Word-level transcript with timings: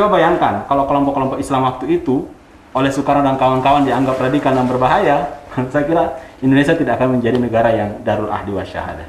Coba 0.00 0.16
bayangkan 0.16 0.64
kalau 0.64 0.88
kelompok-kelompok 0.88 1.36
Islam 1.44 1.68
waktu 1.68 2.00
itu 2.00 2.24
oleh 2.72 2.88
Soekarno 2.88 3.20
dan 3.20 3.36
kawan-kawan 3.36 3.84
dianggap 3.84 4.16
radikal 4.16 4.56
dan 4.56 4.64
berbahaya, 4.64 5.28
saya 5.76 5.84
kira 5.84 6.16
Indonesia 6.40 6.72
tidak 6.72 6.96
akan 6.96 7.20
menjadi 7.20 7.36
negara 7.36 7.68
yang 7.68 8.00
darul 8.00 8.32
ahdi 8.32 8.48
wa 8.48 8.64
syahadah. 8.64 9.04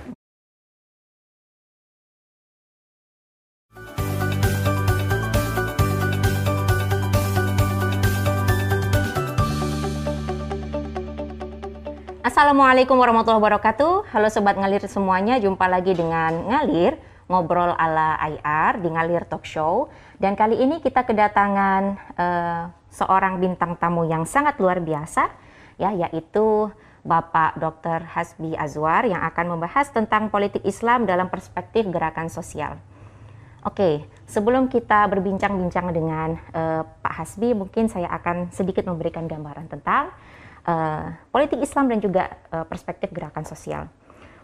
Assalamualaikum 12.20 13.00
warahmatullahi 13.00 13.40
wabarakatuh. 13.40 14.12
Halo 14.12 14.28
sobat 14.28 14.60
ngalir 14.60 14.84
semuanya, 14.92 15.40
jumpa 15.40 15.72
lagi 15.72 15.96
dengan 15.96 16.52
ngalir 16.52 17.00
ngobrol 17.32 17.72
ala 17.80 18.20
IR 18.20 18.84
di 18.84 18.92
ngalir 18.92 19.24
talk 19.24 19.48
show. 19.48 19.88
Dan 20.22 20.38
kali 20.38 20.62
ini 20.62 20.78
kita 20.86 21.02
kedatangan 21.02 21.98
uh, 22.14 22.70
seorang 22.94 23.42
bintang 23.42 23.74
tamu 23.74 24.06
yang 24.06 24.22
sangat 24.30 24.62
luar 24.62 24.78
biasa, 24.78 25.34
ya, 25.82 25.90
yaitu 25.98 26.70
Bapak 27.02 27.58
Dr. 27.58 28.06
Hasbi 28.06 28.54
Azwar 28.54 29.10
yang 29.10 29.26
akan 29.26 29.58
membahas 29.58 29.90
tentang 29.90 30.30
politik 30.30 30.62
Islam 30.62 31.10
dalam 31.10 31.26
perspektif 31.34 31.90
gerakan 31.90 32.30
sosial. 32.30 32.78
Oke, 33.66 34.06
sebelum 34.30 34.70
kita 34.70 35.10
berbincang-bincang 35.10 35.90
dengan 35.90 36.38
uh, 36.54 36.86
Pak 37.02 37.14
Hasbi, 37.18 37.58
mungkin 37.58 37.90
saya 37.90 38.06
akan 38.14 38.54
sedikit 38.54 38.86
memberikan 38.86 39.26
gambaran 39.26 39.74
tentang 39.74 40.14
uh, 40.70 41.18
politik 41.34 41.66
Islam 41.66 41.90
dan 41.90 41.98
juga 41.98 42.30
uh, 42.54 42.66
perspektif 42.70 43.10
gerakan 43.10 43.50
sosial. 43.50 43.90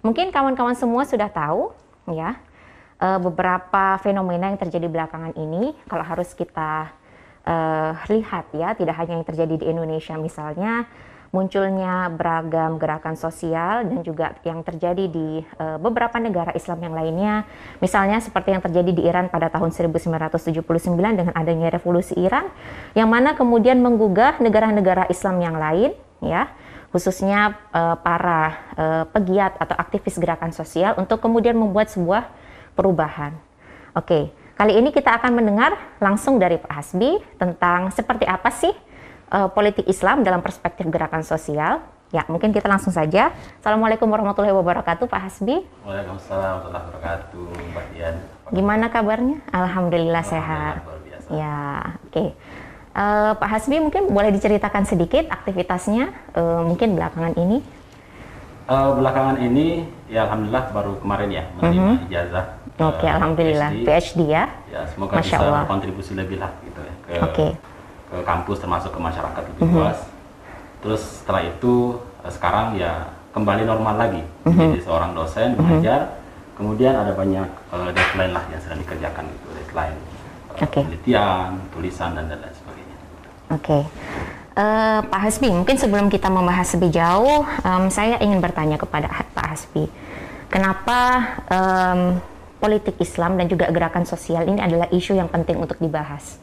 Mungkin 0.02 0.34
kawan-kawan 0.34 0.74
semua 0.74 1.06
sudah 1.06 1.30
tahu, 1.30 1.70
ya, 2.10 2.42
uh, 3.02 3.20
beberapa 3.22 3.98
fenomena 4.02 4.50
yang 4.52 4.60
terjadi 4.60 4.88
belakangan 4.90 5.34
ini. 5.38 5.74
Kalau 5.86 6.06
harus 6.06 6.34
kita 6.34 6.92
uh, 7.46 7.92
lihat 8.10 8.52
ya, 8.54 8.74
tidak 8.78 8.96
hanya 8.98 9.22
yang 9.22 9.28
terjadi 9.28 9.56
di 9.58 9.66
Indonesia 9.70 10.16
misalnya, 10.18 10.86
munculnya 11.30 12.08
beragam 12.14 12.80
gerakan 12.80 13.20
sosial 13.20 13.86
dan 13.86 14.00
juga 14.02 14.38
yang 14.48 14.64
terjadi 14.64 15.06
di 15.12 15.44
uh, 15.60 15.78
beberapa 15.78 16.18
negara 16.18 16.56
Islam 16.56 16.82
yang 16.82 16.96
lainnya. 16.96 17.46
Misalnya 17.84 18.18
seperti 18.24 18.56
yang 18.56 18.64
terjadi 18.64 18.92
di 18.96 19.04
Iran 19.06 19.30
pada 19.30 19.52
tahun 19.52 19.70
1979 19.76 20.64
dengan 20.94 21.34
adanya 21.36 21.68
revolusi 21.70 22.16
Iran 22.18 22.48
yang 22.98 23.12
mana 23.12 23.36
kemudian 23.36 23.80
menggugah 23.84 24.40
negara-negara 24.42 25.10
Islam 25.12 25.44
yang 25.44 25.58
lain 25.60 25.92
ya 26.24 26.50
khususnya 26.88 27.54
uh, 27.76 28.00
para 28.00 28.42
uh, 28.80 29.04
pegiat 29.12 29.60
atau 29.60 29.76
aktivis 29.76 30.16
gerakan 30.18 30.56
sosial 30.56 30.96
untuk 30.96 31.20
kemudian 31.20 31.54
membuat 31.54 31.92
sebuah 31.92 32.32
perubahan. 32.78 33.34
Oke, 33.98 34.30
Kali 34.58 34.74
ini 34.74 34.90
kita 34.90 35.22
akan 35.22 35.38
mendengar 35.38 35.78
langsung 36.02 36.42
dari 36.42 36.58
Pak 36.58 36.74
Hasbi 36.74 37.22
tentang 37.38 37.94
seperti 37.94 38.26
apa 38.26 38.50
sih 38.50 38.74
uh, 39.30 39.54
politik 39.54 39.86
Islam 39.86 40.26
dalam 40.26 40.42
perspektif 40.42 40.90
gerakan 40.90 41.22
sosial. 41.22 41.86
Ya, 42.10 42.26
mungkin 42.26 42.50
kita 42.50 42.66
langsung 42.66 42.90
saja. 42.90 43.30
Assalamualaikum 43.62 44.10
warahmatullahi 44.10 44.58
wabarakatuh, 44.58 45.06
Pak 45.06 45.22
Hasbi. 45.30 45.62
Waalaikumsalam 45.86 46.42
warahmatullahi 46.42 46.86
wabarakatuh, 46.90 47.46
Mbak 47.70 47.86
Dian. 47.94 48.16
Gimana 48.50 48.86
kabarnya? 48.90 49.38
Alhamdulillah, 49.54 50.24
sehat. 50.26 50.82
Ya, 51.30 51.54
oke. 52.02 52.10
Okay. 52.10 52.30
Uh, 52.98 53.38
Pak 53.38 53.50
Hasbi 53.54 53.78
mungkin 53.78 54.10
boleh 54.10 54.34
diceritakan 54.34 54.90
sedikit 54.90 55.30
aktivitasnya 55.30 56.34
uh, 56.34 56.66
mungkin 56.66 56.98
belakangan 56.98 57.38
ini. 57.38 57.62
Uh, 58.66 58.98
belakangan 58.98 59.38
ini 59.38 59.86
ya 60.10 60.26
alhamdulillah 60.26 60.66
baru 60.74 60.98
kemarin 60.98 61.30
ya 61.30 61.44
menerima 61.62 61.78
mm 61.78 61.88
-hmm. 61.88 62.08
ijazah 62.10 62.46
Oke, 62.78 63.02
okay, 63.02 63.10
alhamdulillah 63.10 63.74
PhD. 63.74 63.90
PhD 63.90 64.20
ya. 64.30 64.46
Ya, 64.70 64.82
semoga 64.86 65.18
Masya 65.18 65.42
bisa 65.42 65.46
Allah. 65.50 65.66
kontribusi 65.66 66.14
lebih 66.14 66.38
lah 66.38 66.54
gitu 66.62 66.82
ya 66.86 66.94
ke 67.08 67.14
okay. 67.26 67.52
ke 68.12 68.18
kampus 68.22 68.62
termasuk 68.62 68.94
ke 68.94 69.00
masyarakat 69.02 69.42
lebih 69.50 69.62
mm 69.66 69.70
-hmm. 69.74 69.78
luas. 69.82 70.00
Terus 70.86 71.02
setelah 71.24 71.42
itu 71.42 71.98
uh, 72.22 72.30
sekarang 72.30 72.78
ya 72.78 73.10
kembali 73.34 73.66
normal 73.66 73.98
lagi 73.98 74.22
mm 74.22 74.30
-hmm. 74.46 74.54
menjadi 74.54 74.82
seorang 74.86 75.12
dosen 75.18 75.58
mm 75.58 75.82
-hmm. 75.82 76.06
Kemudian 76.58 76.94
ada 76.98 77.14
banyak 77.14 77.50
uh, 77.70 77.90
deadline 77.94 78.34
lah 78.34 78.42
yang 78.50 78.58
sedang 78.58 78.82
dikerjakan 78.82 79.30
gitu, 79.30 79.48
deadline 79.62 79.98
uh, 80.50 80.58
okay. 80.58 80.82
penelitian, 80.82 81.50
tulisan 81.70 82.18
dan 82.18 82.34
lain 82.34 82.50
sebagainya. 82.50 82.98
Oke. 83.54 83.62
Okay. 83.62 83.82
Uh, 84.58 85.06
Pak 85.06 85.22
Hasbi, 85.22 85.54
mungkin 85.54 85.78
sebelum 85.78 86.10
kita 86.10 86.34
membahas 86.34 86.66
lebih 86.74 86.98
jauh, 86.98 87.46
um, 87.46 87.94
saya 87.94 88.18
ingin 88.26 88.42
bertanya 88.42 88.82
kepada 88.82 89.06
Pak 89.38 89.54
Hasbi, 89.54 89.86
kenapa 90.50 90.98
um, 91.46 92.18
politik 92.58 92.98
Islam 92.98 93.38
dan 93.38 93.46
juga 93.46 93.70
gerakan 93.70 94.04
sosial 94.04 94.46
ini 94.50 94.60
adalah 94.62 94.90
isu 94.90 95.14
yang 95.14 95.30
penting 95.30 95.62
untuk 95.62 95.78
dibahas? 95.78 96.42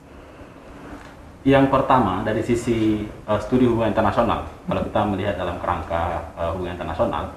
Yang 1.44 1.68
pertama 1.68 2.24
dari 2.24 2.40
sisi 2.40 3.04
uh, 3.28 3.36
studi 3.36 3.68
hubungan 3.68 3.92
internasional, 3.92 4.48
kalau 4.64 4.80
kita 4.80 5.00
melihat 5.04 5.36
dalam 5.36 5.60
kerangka 5.60 6.32
uh, 6.40 6.56
hubungan 6.56 6.72
internasional, 6.80 7.36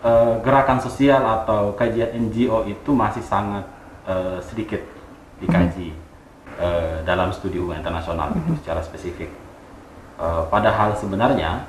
uh, 0.00 0.40
gerakan 0.40 0.80
sosial 0.80 1.20
atau 1.20 1.76
kajian 1.76 2.16
NGO 2.16 2.64
itu 2.64 2.90
masih 2.96 3.20
sangat 3.20 3.68
uh, 4.08 4.40
sedikit 4.40 4.80
dikaji 5.36 5.92
hmm. 5.92 6.00
uh, 6.56 6.96
dalam 7.04 7.28
studi 7.28 7.60
hubungan 7.60 7.84
internasional 7.84 8.32
hmm. 8.32 8.56
secara 8.64 8.80
spesifik. 8.80 9.28
Uh, 10.16 10.48
padahal 10.48 10.96
sebenarnya 10.96 11.68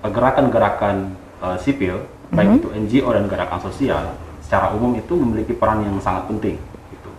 gerakan-gerakan 0.00 1.12
uh, 1.44 1.56
sipil, 1.60 2.00
hmm. 2.00 2.36
baik 2.36 2.50
itu 2.56 2.68
NGO 2.72 3.08
dan 3.12 3.28
gerakan 3.28 3.60
sosial, 3.60 4.16
secara 4.50 4.74
umum 4.74 4.98
itu 4.98 5.14
memiliki 5.14 5.54
peran 5.54 5.86
yang 5.86 5.94
sangat 6.02 6.26
penting. 6.26 6.58
Gitu. 6.90 7.10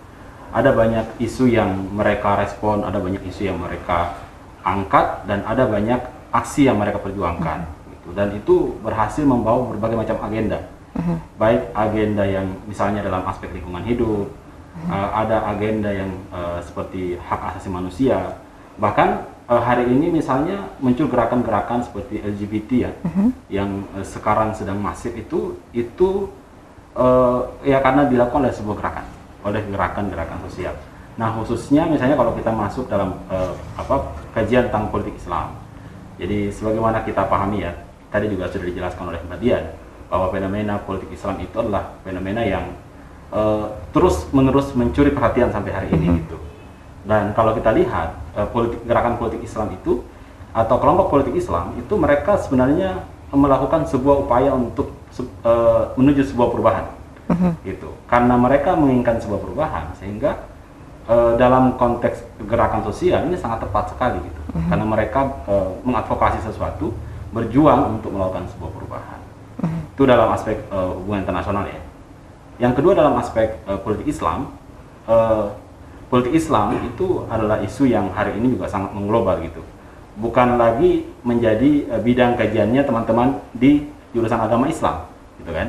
Ada 0.51 0.75
banyak 0.75 1.15
isu 1.23 1.47
yang 1.47 1.79
mereka 1.95 2.35
respon, 2.35 2.83
ada 2.83 2.99
banyak 2.99 3.23
isu 3.23 3.47
yang 3.47 3.55
mereka 3.55 4.19
angkat, 4.67 5.23
dan 5.31 5.39
ada 5.47 5.63
banyak 5.63 6.03
aksi 6.35 6.67
yang 6.67 6.75
mereka 6.75 6.99
perjuangkan. 6.99 7.63
Gitu. 7.87 8.11
Dan 8.11 8.35
itu 8.35 8.75
berhasil 8.83 9.23
membawa 9.23 9.63
berbagai 9.71 10.03
macam 10.03 10.27
agenda, 10.27 10.59
uh-huh. 10.91 11.23
baik 11.39 11.71
agenda 11.71 12.27
yang 12.27 12.51
misalnya 12.67 12.99
dalam 12.99 13.23
aspek 13.23 13.47
lingkungan 13.55 13.87
hidup, 13.87 14.27
uh-huh. 14.27 14.91
uh, 14.91 15.09
ada 15.23 15.47
agenda 15.55 15.87
yang 15.87 16.11
uh, 16.35 16.59
seperti 16.59 17.15
hak 17.15 17.55
asasi 17.55 17.71
manusia, 17.71 18.43
bahkan 18.75 19.23
uh, 19.47 19.63
hari 19.63 19.87
ini 19.87 20.11
misalnya 20.11 20.67
muncul 20.83 21.07
gerakan-gerakan 21.07 21.79
seperti 21.79 22.19
LGBT 22.19 22.69
ya, 22.75 22.91
uh-huh. 22.91 23.27
yang 23.47 23.87
uh, 23.95 24.03
sekarang 24.03 24.51
sedang 24.51 24.83
masif 24.83 25.15
itu 25.15 25.55
itu 25.71 26.27
uh, 26.95 27.47
ya 27.63 27.79
karena 27.79 28.07
dilakukan 28.07 28.47
oleh 28.47 28.55
sebuah 28.55 28.75
gerakan, 28.79 29.05
oleh 29.45 29.61
gerakan-gerakan 29.69 30.39
sosial. 30.49 30.75
Nah 31.19 31.29
khususnya 31.35 31.85
misalnya 31.85 32.15
kalau 32.15 32.31
kita 32.35 32.51
masuk 32.51 32.87
dalam 32.87 33.19
uh, 33.27 33.53
apa 33.75 34.15
kajian 34.33 34.71
tentang 34.71 34.87
politik 34.89 35.15
Islam, 35.19 35.55
jadi 36.15 36.49
sebagaimana 36.53 37.03
kita 37.03 37.27
pahami 37.27 37.67
ya, 37.67 37.71
tadi 38.09 38.31
juga 38.31 38.47
sudah 38.47 38.65
dijelaskan 38.67 39.05
oleh 39.11 39.19
Mbak 39.27 39.39
Dian 39.43 39.65
bahwa 40.11 40.27
fenomena 40.31 40.75
politik 40.83 41.11
Islam 41.11 41.39
itu 41.39 41.55
adalah 41.55 41.95
fenomena 42.03 42.43
yang 42.43 42.75
uh, 43.31 43.71
terus 43.95 44.27
menerus 44.35 44.71
mencuri 44.75 45.11
perhatian 45.11 45.51
sampai 45.51 45.71
hari 45.71 45.87
ini 45.95 46.19
gitu. 46.23 46.37
Dan 47.01 47.33
kalau 47.33 47.57
kita 47.57 47.73
lihat 47.73 48.13
uh, 48.37 48.47
politik 48.51 48.83
gerakan 48.85 49.17
politik 49.17 49.41
Islam 49.41 49.71
itu 49.73 50.03
atau 50.51 50.75
kelompok 50.83 51.07
politik 51.15 51.35
Islam 51.39 51.73
itu 51.79 51.95
mereka 51.95 52.35
sebenarnya 52.35 53.07
melakukan 53.31 53.87
sebuah 53.87 54.27
upaya 54.27 54.51
untuk 54.51 54.91
uh, 55.19 55.91
menuju 55.99 56.23
sebuah 56.31 56.49
perubahan 56.51 56.85
uh-huh. 57.31 57.53
gitu 57.63 57.89
karena 58.07 58.35
mereka 58.35 58.75
menginginkan 58.75 59.19
sebuah 59.19 59.39
perubahan 59.39 59.85
sehingga 59.99 60.43
uh, 61.07 61.35
dalam 61.39 61.75
konteks 61.79 62.23
gerakan 62.47 62.83
sosial 62.87 63.27
ini 63.27 63.39
sangat 63.39 63.67
tepat 63.67 63.95
sekali 63.95 64.19
gitu 64.19 64.41
uh-huh. 64.51 64.67
karena 64.71 64.85
mereka 64.85 65.19
uh, 65.47 65.71
mengadvokasi 65.83 66.39
sesuatu 66.43 66.91
berjuang 67.31 67.99
untuk 67.99 68.11
melakukan 68.11 68.47
sebuah 68.51 68.71
perubahan 68.71 69.19
uh-huh. 69.63 69.93
itu 69.95 70.03
dalam 70.03 70.29
aspek 70.35 70.59
uh, 70.71 70.95
hubungan 70.95 71.23
internasional 71.23 71.65
ya 71.67 71.81
yang 72.61 72.73
kedua 72.77 72.93
dalam 72.93 73.17
aspek 73.17 73.57
uh, 73.65 73.79
politik 73.79 74.11
Islam 74.11 74.51
uh, 75.07 75.55
politik 76.11 76.35
Islam 76.35 76.75
itu 76.83 77.23
adalah 77.31 77.63
isu 77.63 77.87
yang 77.87 78.11
hari 78.11 78.35
ini 78.35 78.59
juga 78.59 78.67
sangat 78.67 78.91
mengglobal 78.91 79.39
gitu 79.41 79.63
bukan 80.19 80.59
lagi 80.59 81.07
menjadi 81.23 81.87
uh, 81.87 82.01
bidang 82.03 82.35
kajiannya 82.35 82.83
teman-teman 82.83 83.39
di 83.55 83.87
jurusan 84.11 84.39
agama 84.39 84.67
Islam 84.67 85.07
gitu 85.41 85.51
kan? 85.51 85.67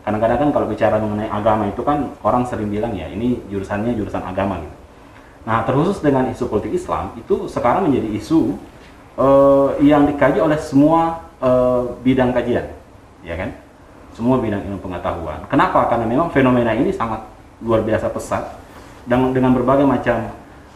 Kadang-kadang 0.00 0.38
kan 0.40 0.48
kalau 0.50 0.66
bicara 0.66 0.96
mengenai 0.96 1.28
agama 1.28 1.68
itu 1.68 1.82
kan 1.84 2.10
orang 2.24 2.42
sering 2.48 2.72
bilang 2.72 2.96
ya 2.96 3.06
ini 3.06 3.38
jurusannya 3.52 3.92
jurusan 3.94 4.24
agama 4.24 4.58
gitu. 4.64 4.76
Nah 5.44 5.64
terkhusus 5.64 6.00
dengan 6.00 6.28
isu 6.32 6.48
politik 6.48 6.76
Islam 6.76 7.12
itu 7.16 7.46
sekarang 7.48 7.88
menjadi 7.88 8.08
isu 8.16 8.56
uh, 9.20 9.76
yang 9.84 10.08
dikaji 10.08 10.40
oleh 10.40 10.56
semua 10.56 11.28
uh, 11.40 11.96
bidang 12.00 12.32
kajian 12.32 12.72
ya 13.22 13.36
kan? 13.36 13.52
Semua 14.16 14.42
bidang 14.42 14.66
ilmu 14.66 14.82
pengetahuan. 14.82 15.46
Kenapa? 15.46 15.86
Karena 15.86 16.04
memang 16.08 16.28
fenomena 16.34 16.74
ini 16.74 16.90
sangat 16.90 17.22
luar 17.60 17.84
biasa 17.84 18.08
pesat 18.10 18.56
dan 19.04 19.32
dengan 19.36 19.52
berbagai 19.52 19.84
macam 19.84 20.32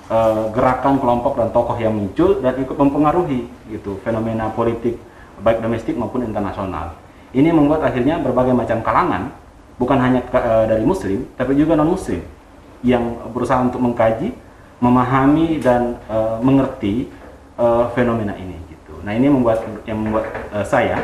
uh, 0.08 0.52
gerakan 0.52 1.00
kelompok 1.00 1.36
dan 1.40 1.48
tokoh 1.52 1.76
yang 1.80 1.96
muncul 1.96 2.40
dan 2.40 2.56
ikut 2.60 2.76
mempengaruhi 2.76 3.48
gitu 3.72 4.00
fenomena 4.04 4.52
politik 4.52 5.00
baik 5.40 5.60
domestik 5.60 5.96
maupun 5.96 6.24
internasional 6.24 6.94
ini 7.34 7.50
membuat 7.50 7.82
akhirnya 7.82 8.22
berbagai 8.22 8.54
macam 8.54 8.78
kalangan, 8.80 9.34
bukan 9.76 9.98
hanya 9.98 10.22
uh, 10.30 10.64
dari 10.70 10.86
muslim, 10.86 11.26
tapi 11.34 11.58
juga 11.58 11.74
non 11.74 11.90
muslim, 11.90 12.22
yang 12.86 13.02
berusaha 13.34 13.58
untuk 13.58 13.82
mengkaji, 13.82 14.30
memahami 14.78 15.58
dan 15.58 15.98
uh, 16.06 16.38
mengerti 16.38 17.10
uh, 17.58 17.90
fenomena 17.92 18.38
ini 18.38 18.54
gitu. 18.70 18.94
Nah 19.02 19.12
ini 19.18 19.26
membuat 19.26 19.66
yang 19.82 19.98
membuat 19.98 20.30
uh, 20.54 20.62
saya 20.62 21.02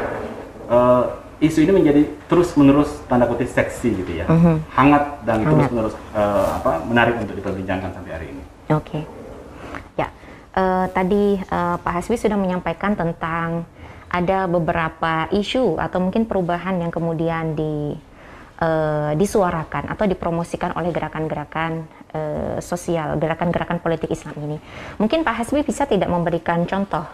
uh, 0.71 1.19
isu 1.43 1.67
ini 1.67 1.73
menjadi 1.83 2.03
terus 2.31 2.55
menerus 2.55 3.01
tanda 3.11 3.27
kutip 3.27 3.51
seksi 3.51 3.97
gitu 4.05 4.13
ya, 4.23 4.29
-huh. 4.29 4.61
hangat 4.77 5.25
dan 5.27 5.43
hangat. 5.43 5.51
terus 5.51 5.67
menerus 5.75 5.95
uh, 6.15 6.47
apa 6.63 6.85
menarik 6.87 7.17
untuk 7.19 7.35
diperbincangkan 7.35 7.91
sampai 7.91 8.13
hari 8.13 8.27
ini. 8.31 8.43
Oke, 8.71 9.03
okay. 9.03 9.03
ya 9.99 10.07
uh, 10.55 10.87
tadi 10.95 11.41
uh, 11.51 11.77
Pak 11.81 11.93
Hasbi 11.97 12.15
sudah 12.21 12.39
menyampaikan 12.39 12.95
tentang 12.95 13.67
ada 14.11 14.51
beberapa 14.51 15.31
isu 15.31 15.79
atau 15.79 16.03
mungkin 16.03 16.27
perubahan 16.27 16.83
yang 16.83 16.91
kemudian 16.91 17.55
di 17.55 17.95
uh, 18.59 19.15
disuarakan 19.15 19.87
atau 19.87 20.05
dipromosikan 20.11 20.75
oleh 20.75 20.91
gerakan-gerakan 20.91 21.87
uh, 22.11 22.59
sosial, 22.59 23.15
gerakan-gerakan 23.23 23.79
politik 23.79 24.11
Islam 24.11 24.35
ini. 24.43 24.59
Mungkin 24.99 25.23
Pak 25.23 25.47
Hasbi 25.47 25.63
bisa 25.63 25.87
tidak 25.87 26.11
memberikan 26.11 26.67
contoh 26.67 27.07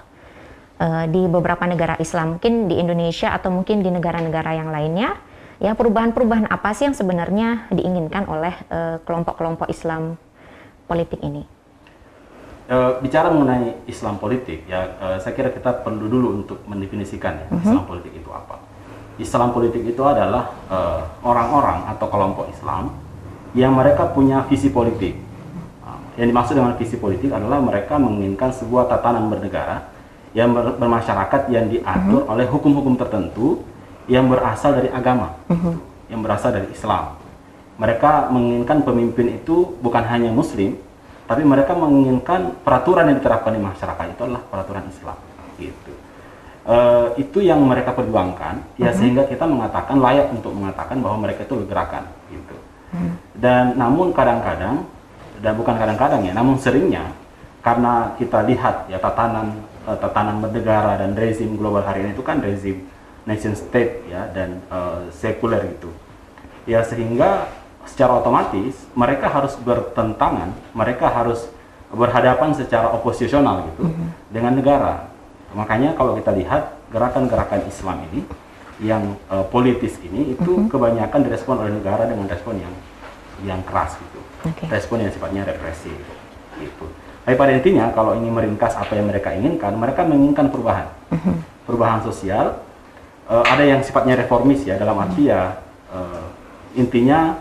uh, 0.80 1.04
di 1.04 1.28
beberapa 1.28 1.68
negara 1.68 2.00
Islam, 2.00 2.40
mungkin 2.40 2.64
di 2.66 2.80
Indonesia 2.80 3.28
atau 3.36 3.52
mungkin 3.52 3.84
di 3.84 3.92
negara-negara 3.92 4.56
yang 4.56 4.72
lainnya, 4.72 5.20
ya 5.60 5.76
perubahan-perubahan 5.76 6.48
apa 6.48 6.72
sih 6.72 6.88
yang 6.88 6.96
sebenarnya 6.96 7.68
diinginkan 7.72 8.24
oleh 8.28 8.52
kelompok-kelompok 9.04 9.68
Islam 9.72 10.20
politik 10.84 11.20
ini? 11.24 11.55
Uh, 12.66 12.98
bicara 12.98 13.30
mengenai 13.30 13.78
Islam 13.86 14.18
politik, 14.18 14.66
ya 14.66 14.98
uh, 14.98 15.16
saya 15.22 15.38
kira 15.38 15.54
kita 15.54 15.86
perlu 15.86 16.10
dulu 16.10 16.42
untuk 16.42 16.58
mendefinisikan 16.66 17.38
ya. 17.38 17.46
-huh. 17.46 17.62
Islam 17.62 17.86
politik 17.86 18.10
itu 18.10 18.26
apa. 18.34 18.58
Islam 19.22 19.54
politik 19.54 19.86
itu 19.86 20.02
adalah 20.02 20.50
orang-orang 21.22 21.86
uh, 21.86 21.92
atau 21.94 22.06
kelompok 22.10 22.50
Islam 22.50 22.90
yang 23.54 23.70
mereka 23.70 24.10
punya 24.10 24.42
visi 24.50 24.68
politik. 24.68 25.14
Yang 26.18 26.26
dimaksud 26.32 26.54
dengan 26.58 26.74
visi 26.74 26.96
politik 26.98 27.30
adalah 27.30 27.62
mereka 27.62 28.02
menginginkan 28.02 28.50
sebuah 28.50 28.90
tatanan 28.90 29.30
bernegara 29.30 29.86
yang 30.34 30.52
ber 30.52 30.74
bermasyarakat 30.74 31.48
yang 31.48 31.70
diatur 31.70 32.26
-huh. 32.26 32.32
oleh 32.34 32.50
hukum-hukum 32.50 32.98
tertentu 32.98 33.62
yang 34.10 34.26
berasal 34.26 34.74
dari 34.74 34.90
agama, 34.90 35.38
-huh. 35.48 35.78
yang 36.10 36.18
berasal 36.18 36.50
dari 36.50 36.66
Islam. 36.74 37.14
Mereka 37.78 38.34
menginginkan 38.34 38.82
pemimpin 38.82 39.38
itu 39.38 39.76
bukan 39.80 40.02
hanya 40.08 40.34
Muslim, 40.34 40.76
tapi 41.26 41.42
mereka 41.42 41.74
menginginkan 41.74 42.54
peraturan 42.62 43.10
yang 43.10 43.18
diterapkan 43.18 43.52
di 43.54 43.62
masyarakat 43.62 44.04
itu 44.14 44.20
adalah 44.26 44.42
peraturan 44.46 44.84
Islam. 44.86 45.18
Gitu. 45.58 45.92
Uh, 46.66 47.14
itu 47.14 47.38
yang 47.46 47.62
mereka 47.62 47.94
perjuangkan, 47.94 48.58
ya 48.74 48.90
uh 48.90 48.90
-huh. 48.90 48.98
sehingga 48.98 49.22
kita 49.30 49.46
mengatakan 49.46 50.02
layak 50.02 50.34
untuk 50.34 50.50
mengatakan 50.50 50.98
bahwa 50.98 51.22
mereka 51.22 51.46
itu 51.46 51.62
gerakan, 51.62 52.10
gitu. 52.26 52.56
Uh 52.58 52.94
-huh. 52.98 53.12
Dan 53.38 53.78
namun 53.78 54.10
kadang-kadang, 54.10 54.82
dan 55.38 55.52
bukan 55.54 55.78
kadang-kadang 55.78 56.26
ya, 56.26 56.34
namun 56.34 56.58
seringnya 56.58 57.14
karena 57.66 58.14
kita 58.14 58.46
lihat 58.46 58.86
ya 58.86 58.98
tatanan 59.02 59.58
uh, 59.90 59.98
tatanan 59.98 60.38
bernegara 60.38 61.02
dan 61.02 61.18
rezim 61.18 61.58
global 61.58 61.82
hari 61.82 62.06
ini 62.06 62.14
itu 62.14 62.22
kan 62.22 62.38
rezim 62.38 62.86
nation 63.26 63.58
state 63.58 64.06
ya 64.06 64.30
dan 64.30 64.62
uh, 64.70 65.02
sekuler 65.10 65.66
gitu 65.74 65.90
ya 66.62 66.86
sehingga 66.86 67.50
secara 67.86 68.20
otomatis 68.20 68.74
mereka 68.92 69.30
harus 69.30 69.54
bertentangan 69.58 70.52
mereka 70.76 71.06
harus 71.08 71.48
berhadapan 71.90 72.52
secara 72.52 72.90
oposisional 72.92 73.70
gitu 73.72 73.86
mm 73.86 73.92
-hmm. 73.94 74.08
dengan 74.30 74.52
negara 74.58 74.94
makanya 75.54 75.94
kalau 75.94 76.18
kita 76.18 76.34
lihat 76.34 76.76
gerakan-gerakan 76.90 77.62
Islam 77.70 78.02
ini 78.12 78.20
yang 78.82 79.16
uh, 79.32 79.46
politis 79.48 79.96
ini 80.04 80.36
itu 80.36 80.50
mm 80.52 80.66
-hmm. 80.66 80.70
kebanyakan 80.70 81.20
direspon 81.24 81.56
oleh 81.62 81.72
negara 81.72 82.04
dengan 82.04 82.26
respon 82.28 82.58
yang 82.60 82.74
yang 83.44 83.60
keras 83.64 83.96
gitu 83.96 84.20
okay. 84.44 84.66
respon 84.68 85.06
yang 85.06 85.12
sifatnya 85.14 85.46
represif 85.46 85.96
gitu 86.58 86.86
tapi 87.26 87.34
pada 87.34 87.58
intinya 87.58 87.90
kalau 87.90 88.14
ini 88.14 88.30
meringkas 88.30 88.78
apa 88.78 88.94
yang 88.94 89.10
mereka 89.10 89.34
inginkan, 89.34 89.74
mereka 89.74 90.06
menginginkan 90.06 90.46
perubahan, 90.46 90.86
uh-huh. 91.10 91.36
perubahan 91.66 91.98
sosial. 92.06 92.62
Uh, 93.26 93.42
ada 93.42 93.66
yang 93.66 93.82
sifatnya 93.82 94.14
reformis 94.14 94.62
ya 94.62 94.78
dalam 94.78 94.94
arti 95.02 95.26
ya 95.26 95.58
uh, 95.90 96.30
intinya 96.78 97.34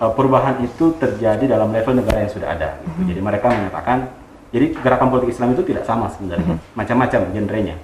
perubahan 0.00 0.64
itu 0.64 0.96
terjadi 0.96 1.44
dalam 1.44 1.68
level 1.68 2.00
negara 2.00 2.24
yang 2.24 2.32
sudah 2.32 2.56
ada. 2.56 2.80
Gitu. 2.80 2.88
Uh-huh. 2.88 3.08
Jadi 3.12 3.20
mereka 3.20 3.46
menyatakan, 3.52 4.08
jadi 4.48 4.72
gerakan 4.72 5.08
politik 5.12 5.36
Islam 5.36 5.52
itu 5.52 5.62
tidak 5.68 5.84
sama 5.84 6.08
sebenarnya, 6.08 6.56
uh-huh. 6.56 6.72
macam-macam 6.72 7.20
genrenya. 7.36 7.76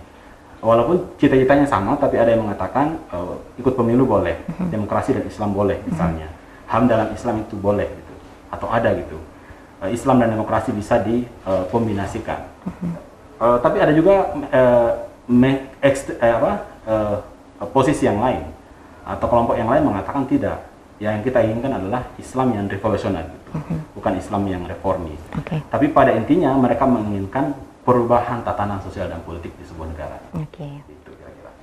Walaupun 0.64 1.12
cita-citanya 1.20 1.68
sama, 1.68 2.00
tapi 2.00 2.16
ada 2.16 2.32
yang 2.32 2.48
mengatakan 2.48 2.96
uh, 3.12 3.36
ikut 3.60 3.76
pemilu 3.76 4.08
boleh, 4.08 4.40
uh-huh. 4.48 4.64
demokrasi 4.72 5.12
dan 5.12 5.28
Islam 5.28 5.52
boleh 5.52 5.76
misalnya, 5.84 6.32
uh-huh. 6.32 6.72
ham 6.72 6.88
dalam 6.88 7.12
Islam 7.12 7.44
itu 7.44 7.54
boleh 7.60 7.84
gitu, 7.84 8.14
atau 8.48 8.72
ada 8.72 8.96
gitu 8.96 9.20
uh, 9.84 9.90
Islam 9.92 10.16
dan 10.24 10.32
demokrasi 10.32 10.72
bisa 10.72 10.96
dikombinasikan. 11.04 12.48
Uh, 12.64 13.44
uh, 13.44 13.56
tapi 13.60 13.76
ada 13.84 13.92
juga 13.92 14.32
uh, 14.56 14.90
me, 15.28 15.68
ekst, 15.84 16.16
uh, 16.16 16.32
apa, 16.40 16.52
uh, 16.88 17.16
posisi 17.76 18.08
yang 18.08 18.24
lain 18.24 18.48
atau 19.04 19.26
kelompok 19.28 19.54
yang 19.60 19.68
lain 19.68 19.84
mengatakan 19.84 20.24
tidak. 20.24 20.65
Yang 20.96 21.28
kita 21.28 21.44
inginkan 21.44 21.72
adalah 21.76 22.08
Islam 22.16 22.56
yang 22.56 22.66
revolusioner, 22.72 23.28
gitu. 23.28 23.52
bukan 24.00 24.12
Islam 24.16 24.42
yang 24.48 24.62
reformis. 24.64 25.20
Okay. 25.44 25.60
Tapi 25.68 25.92
pada 25.92 26.16
intinya 26.16 26.56
mereka 26.56 26.88
menginginkan 26.88 27.52
perubahan 27.84 28.42
tatanan 28.42 28.80
sosial 28.80 29.06
dan 29.06 29.20
politik 29.22 29.52
di 29.54 29.64
sebuah 29.68 29.88
negara. 29.92 30.16
Oke. 30.34 30.56
Okay. 30.56 30.74
Gitu, 30.88 31.10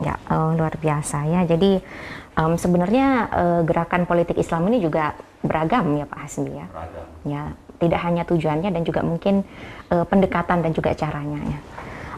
Ya, 0.02 0.18
uh, 0.28 0.52
luar 0.58 0.74
biasa 0.82 1.30
ya. 1.30 1.46
Jadi 1.46 1.78
um, 2.36 2.58
sebenarnya 2.58 3.30
uh, 3.30 3.62
gerakan 3.62 4.10
politik 4.10 4.36
Islam 4.36 4.68
ini 4.74 4.82
juga 4.82 5.14
beragam 5.46 5.86
ya 5.96 6.06
Pak 6.10 6.20
Hasbi 6.28 6.52
ya. 6.52 6.66
Beragam. 6.66 7.06
Ya, 7.24 7.42
tidak 7.78 8.00
hanya 8.02 8.24
tujuannya 8.26 8.70
dan 8.74 8.84
juga 8.84 9.06
mungkin 9.06 9.46
uh, 9.94 10.04
pendekatan 10.08 10.66
dan 10.66 10.72
juga 10.74 10.98
caranya 10.98 11.40
ya. 11.46 11.60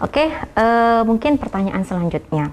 Oke, 0.03 0.27
uh, 0.59 1.01
mungkin 1.07 1.39
pertanyaan 1.39 1.83
selanjutnya. 1.88 2.51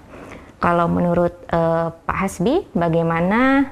Kalau 0.63 0.87
menurut 0.87 1.35
uh, 1.51 1.91
Pak 1.91 2.17
Hasbi, 2.23 2.63
bagaimana 2.71 3.67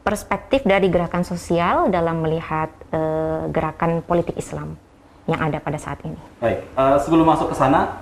perspektif 0.00 0.64
dari 0.64 0.88
gerakan 0.88 1.22
sosial 1.22 1.92
dalam 1.92 2.24
melihat 2.24 2.72
uh, 2.92 3.46
gerakan 3.52 4.00
politik 4.00 4.36
Islam 4.40 4.76
yang 5.28 5.40
ada 5.40 5.60
pada 5.60 5.76
saat 5.76 6.00
ini? 6.02 6.18
Baik, 6.40 6.64
uh, 6.74 6.96
sebelum 6.98 7.26
masuk 7.28 7.52
ke 7.52 7.56
sana, 7.56 8.00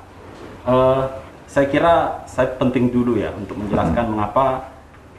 uh, 0.65 1.11
saya 1.49 1.67
kira 1.67 2.23
saya 2.29 2.55
penting 2.55 2.93
dulu 2.93 3.19
ya 3.19 3.35
untuk 3.35 3.59
menjelaskan 3.59 4.05
hmm. 4.05 4.13
mengapa 4.15 4.47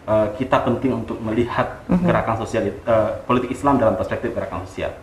uh, 0.07 0.27
kita 0.39 0.61
penting 0.63 1.03
untuk 1.03 1.17
melihat 1.19 1.83
hmm. 1.89 2.05
gerakan 2.05 2.35
sosial 2.41 2.71
uh, 2.87 3.19
politik 3.27 3.51
Islam 3.51 3.81
dalam 3.81 3.99
perspektif 3.99 4.31
gerakan 4.31 4.63
sosial. 4.69 4.95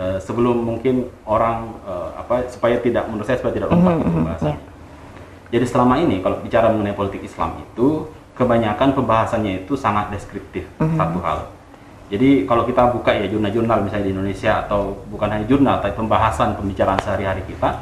Uh, 0.00 0.16
sebelum 0.22 0.56
mungkin 0.64 1.10
orang 1.28 1.76
uh, 1.84 2.16
apa 2.16 2.48
supaya 2.48 2.80
tidak 2.80 3.04
menurut 3.10 3.26
saya 3.26 3.36
supaya 3.36 3.52
tidak 3.52 3.68
lompat 3.68 3.98
mm 3.98 4.00
-hmm, 4.00 4.14
pembahasannya. 4.16 4.56
Yeah. 4.56 4.68
Jadi 5.50 5.64
selama 5.66 5.94
ini 5.98 6.22
kalau 6.22 6.38
bicara 6.40 6.70
mengenai 6.70 6.94
politik 6.94 7.26
Islam 7.26 7.58
itu 7.58 8.06
kebanyakan 8.40 8.96
pembahasannya 8.96 9.68
itu 9.68 9.76
sangat 9.76 10.08
deskriptif 10.08 10.64
mm 10.80 10.88
-hmm. 10.88 10.96
satu 10.96 11.18
hal. 11.20 11.38
Jadi 12.08 12.48
kalau 12.48 12.64
kita 12.64 12.90
buka 12.90 13.12
ya 13.12 13.28
jurnal-jurnal 13.28 13.84
misalnya 13.86 14.08
di 14.08 14.12
Indonesia 14.16 14.66
atau 14.66 14.98
bukan 15.12 15.28
hanya 15.30 15.46
jurnal 15.46 15.78
tapi 15.78 15.94
pembahasan 15.94 16.58
pembicaraan 16.58 16.98
sehari-hari 16.98 17.44
kita 17.46 17.78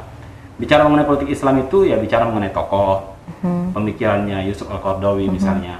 bicara 0.59 0.85
mengenai 0.85 1.07
politik 1.07 1.31
Islam 1.31 1.63
itu 1.63 1.87
ya 1.87 1.95
bicara 1.95 2.27
mengenai 2.27 2.51
tokoh, 2.51 3.15
mm 3.25 3.33
-hmm. 3.39 3.63
pemikirannya 3.71 4.37
Yusuf 4.51 4.67
Al-Qardawi 4.67 5.23
mm 5.23 5.25
-hmm. 5.25 5.37
misalnya, 5.39 5.75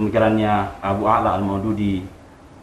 pemikirannya 0.00 0.52
Abu 0.80 1.04
A'la 1.04 1.36
Al-Maududi, 1.36 2.08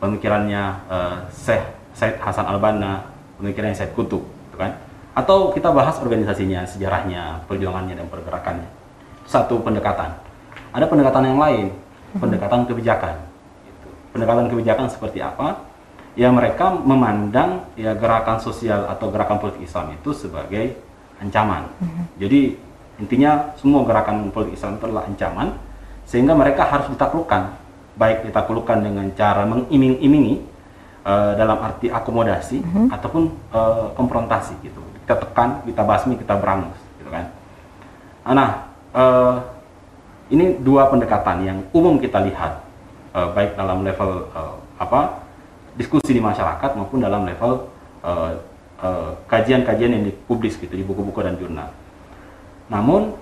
pemikirannya 0.01 0.63
uh, 0.89 1.15
Syekh 1.30 1.62
Said 1.94 2.18
Hasan 2.18 2.50
Al-Banna, 2.50 3.06
pemikirannya 3.38 3.77
Said 3.77 3.94
Kutub, 3.94 4.25
gitu 4.25 4.58
kan? 4.58 4.74
Atau 5.13 5.53
kita 5.53 5.70
bahas 5.70 6.01
organisasinya, 6.01 6.65
sejarahnya, 6.65 7.46
perjuangannya 7.46 7.94
dan 7.94 8.08
pergerakannya. 8.10 8.68
Satu 9.30 9.62
pendekatan. 9.62 10.30
Ada 10.72 10.86
pendekatan 10.88 11.24
yang 11.28 11.40
lain, 11.40 11.68
pendekatan 12.16 12.68
kebijakan. 12.68 13.16
Gitu. 13.68 13.88
Pendekatan 14.16 14.46
kebijakan 14.48 14.88
seperti 14.88 15.20
apa? 15.20 15.68
Ya 16.16 16.28
mereka 16.28 16.75
memandang 16.75 17.72
ya 17.80 17.96
gerakan 17.96 18.44
sosial 18.44 18.88
atau 18.92 19.08
gerakan 19.12 19.40
politik 19.40 19.63
Islam 19.63 19.96
itu 19.96 20.12
sebagai 20.12 20.75
ancaman. 21.24 21.72
Jadi 22.20 22.60
intinya 23.00 23.56
semua 23.56 23.88
gerakan 23.88 24.28
politik 24.34 24.60
Islam 24.60 24.75
itu 24.75 24.84
adalah 24.92 25.08
ancaman 25.08 25.48
sehingga 26.04 26.36
mereka 26.36 26.68
harus 26.68 26.92
ditaklukkan 26.92 27.56
baik 27.96 28.28
ditaklukkan 28.28 28.82
dengan 28.84 29.08
cara 29.16 29.44
mengiming-imingi 29.48 30.42
uh, 31.04 31.34
dalam 31.36 31.60
arti 31.60 31.92
akomodasi 31.92 32.63
mm-hmm. 32.63 32.86
ataupun 32.92 33.24
uh, 33.51 33.88
konfrontasi 33.96 34.58
gitu. 34.63 34.80
Kita 35.04 35.20
tekan, 35.22 35.62
kita 35.68 35.82
basmi, 35.84 36.16
kita 36.16 36.40
berangus 36.40 36.78
gitu 37.01 37.10
kan. 37.12 37.25
Nah, 38.32 38.50
uh, 38.96 39.36
ini 40.31 40.57
dua 40.63 40.88
pendekatan 40.88 41.43
yang 41.43 41.57
umum 41.75 42.00
kita 42.00 42.23
lihat 42.23 42.63
uh, 43.13 43.29
baik 43.35 43.59
dalam 43.59 43.83
level 43.83 44.31
uh, 44.31 44.55
apa 44.79 45.21
diskusi 45.75 46.15
di 46.15 46.21
masyarakat 46.23 46.73
maupun 46.79 47.03
dalam 47.03 47.27
level 47.27 47.67
uh, 48.01 48.31
uh, 48.81 49.11
kajian-kajian 49.27 49.91
yang 49.91 50.03
dipublis 50.07 50.55
gitu 50.57 50.71
di 50.71 50.81
buku-buku 50.81 51.19
dan 51.21 51.35
jurnal. 51.35 51.69
Namun 52.71 53.13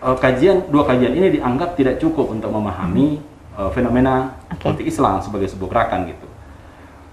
uh, 0.00 0.16
kajian 0.16 0.72
dua 0.72 0.88
kajian 0.88 1.12
ini 1.12 1.38
dianggap 1.38 1.76
tidak 1.76 2.00
cukup 2.00 2.32
untuk 2.32 2.48
memahami 2.48 3.20
uh, 3.54 3.68
fenomena 3.70 4.34
okay. 4.48 4.58
politik 4.64 4.88
Islam 4.88 5.20
sebagai 5.20 5.52
sebuah 5.52 5.68
gerakan 5.70 6.08
gitu 6.08 6.34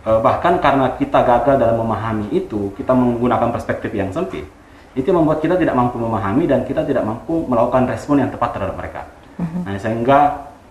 Eh, 0.02 0.20
bahkan 0.26 0.58
karena 0.58 0.98
kita 0.98 1.22
gagal 1.22 1.62
dalam 1.62 1.78
memahami 1.78 2.34
itu, 2.34 2.74
kita 2.74 2.90
menggunakan 2.90 3.54
perspektif 3.54 3.94
yang 3.94 4.10
sempit, 4.10 4.50
itu 4.98 5.10
membuat 5.14 5.46
kita 5.46 5.54
tidak 5.62 5.78
mampu 5.78 6.02
memahami 6.02 6.50
dan 6.50 6.66
kita 6.66 6.82
tidak 6.82 7.06
mampu 7.06 7.46
melakukan 7.46 7.86
respon 7.86 8.18
yang 8.18 8.34
tepat 8.34 8.58
terhadap 8.58 8.82
mereka. 8.82 9.06
Uh-huh. 9.40 9.62
Nah, 9.64 9.78
sehingga 9.80 10.20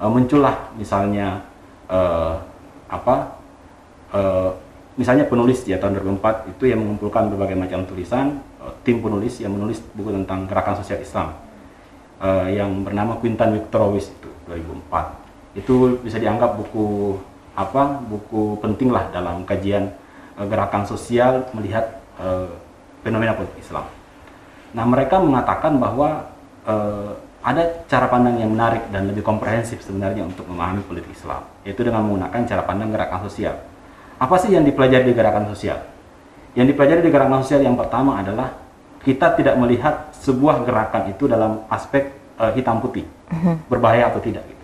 uh, 0.00 0.10
muncullah 0.10 0.72
misalnya 0.76 1.44
uh, 1.88 2.36
apa, 2.90 3.38
uh, 4.12 4.50
misalnya 4.98 5.24
penulis 5.28 5.64
ya 5.64 5.80
tahun 5.80 6.00
2004 6.20 6.52
itu 6.56 6.64
yang 6.68 6.80
mengumpulkan 6.84 7.30
berbagai 7.32 7.56
macam 7.56 7.86
tulisan, 7.86 8.42
uh, 8.60 8.72
tim 8.84 9.00
penulis 9.00 9.40
yang 9.40 9.54
menulis 9.56 9.80
buku 9.96 10.12
tentang 10.12 10.44
gerakan 10.44 10.76
sosial 10.80 11.00
Islam 11.00 11.32
uh, 12.20 12.46
yang 12.48 12.84
bernama 12.84 13.16
Quintan 13.16 13.56
Victorowis 13.56 14.12
itu 14.12 14.30
2004. 14.48 15.56
Itu 15.58 15.98
bisa 16.04 16.20
dianggap 16.20 16.60
buku 16.60 17.18
apa 17.58 17.98
buku 18.06 18.56
penting 18.62 18.94
lah 18.94 19.10
dalam 19.10 19.42
kajian 19.42 19.90
uh, 20.38 20.46
gerakan 20.46 20.86
sosial 20.86 21.48
melihat 21.56 22.00
uh, 22.20 22.48
fenomena 23.00 23.34
politik 23.34 23.64
Islam. 23.64 23.88
Nah 24.76 24.84
mereka 24.86 25.18
mengatakan 25.18 25.80
bahwa 25.80 26.30
uh, 26.68 27.16
ada 27.40 27.84
cara 27.88 28.06
pandang 28.12 28.36
yang 28.36 28.52
menarik 28.52 28.88
dan 28.92 29.08
lebih 29.08 29.24
komprehensif 29.24 29.80
sebenarnya 29.80 30.28
untuk 30.28 30.44
memahami 30.44 30.84
politik 30.84 31.16
Islam, 31.16 31.40
yaitu 31.64 31.80
dengan 31.80 32.04
menggunakan 32.04 32.40
cara 32.44 32.62
pandang 32.64 32.92
gerakan 32.92 33.20
sosial. 33.26 33.56
Apa 34.20 34.36
sih 34.36 34.52
yang 34.52 34.64
dipelajari 34.64 35.08
di 35.08 35.14
gerakan 35.16 35.48
sosial? 35.48 35.80
Yang 36.52 36.76
dipelajari 36.76 37.00
di 37.00 37.10
gerakan 37.10 37.40
sosial 37.40 37.64
yang 37.64 37.80
pertama 37.80 38.20
adalah 38.20 38.52
kita 39.00 39.32
tidak 39.40 39.56
melihat 39.56 40.12
sebuah 40.20 40.68
gerakan 40.68 41.08
itu 41.08 41.24
dalam 41.24 41.64
aspek 41.72 42.12
uh, 42.36 42.52
hitam 42.52 42.84
putih, 42.84 43.08
mhm. 43.32 43.64
berbahaya 43.72 44.12
atau 44.12 44.20
tidak. 44.20 44.44
Gitu 44.44 44.60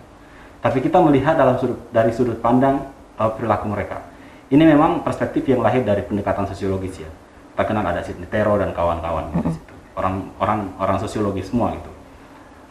tapi 0.67 0.83
kita 0.83 0.97
melihat 0.99 1.37
dalam 1.37 1.55
sudut, 1.61 1.79
dari 1.93 2.11
sudut 2.11 2.43
pandang 2.43 2.89
uh, 3.15 3.31
perilaku 3.31 3.71
mereka. 3.71 4.03
Ini 4.51 4.63
memang 4.63 4.99
perspektif 4.99 5.47
yang 5.47 5.63
lahir 5.63 5.83
dari 5.83 6.03
pendekatan 6.03 6.43
sosiologis 6.43 7.03
ya. 7.03 7.09
Tak 7.55 7.71
kenal 7.71 7.87
ada 7.87 8.03
Sidney 8.03 8.27
Tero 8.27 8.59
dan 8.59 8.75
kawan-kawan 8.75 9.31
gitu, 9.31 9.49
situ. 9.55 9.73
Orang 9.97 10.35
orang 10.43 10.59
orang 10.75 10.97
sosiologi 10.99 11.39
semua 11.43 11.71
gitu. 11.71 11.89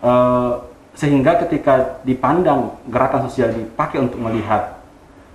Uh, 0.05 0.61
sehingga 0.97 1.37
ketika 1.45 2.01
dipandang 2.09 2.81
gerakan 2.89 3.29
sosial 3.29 3.53
dipakai 3.53 4.01
untuk 4.01 4.17
melihat 4.21 4.81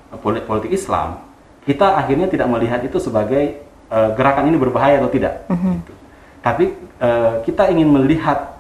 uh, 0.10 0.18
politik, 0.18 0.46
politik 0.50 0.72
Islam, 0.74 1.22
kita 1.66 1.98
akhirnya 1.98 2.26
tidak 2.30 2.50
melihat 2.50 2.82
itu 2.82 2.98
sebagai 2.98 3.62
uh, 3.94 4.14
gerakan 4.18 4.50
ini 4.50 4.58
berbahaya 4.58 4.98
atau 4.98 5.12
tidak. 5.14 5.46
Uh 5.46 5.54
-huh. 5.54 5.74
gitu. 5.78 5.94
Tapi 6.42 6.66
uh, 6.98 7.46
kita 7.46 7.70
ingin 7.70 7.90
melihat 7.90 8.58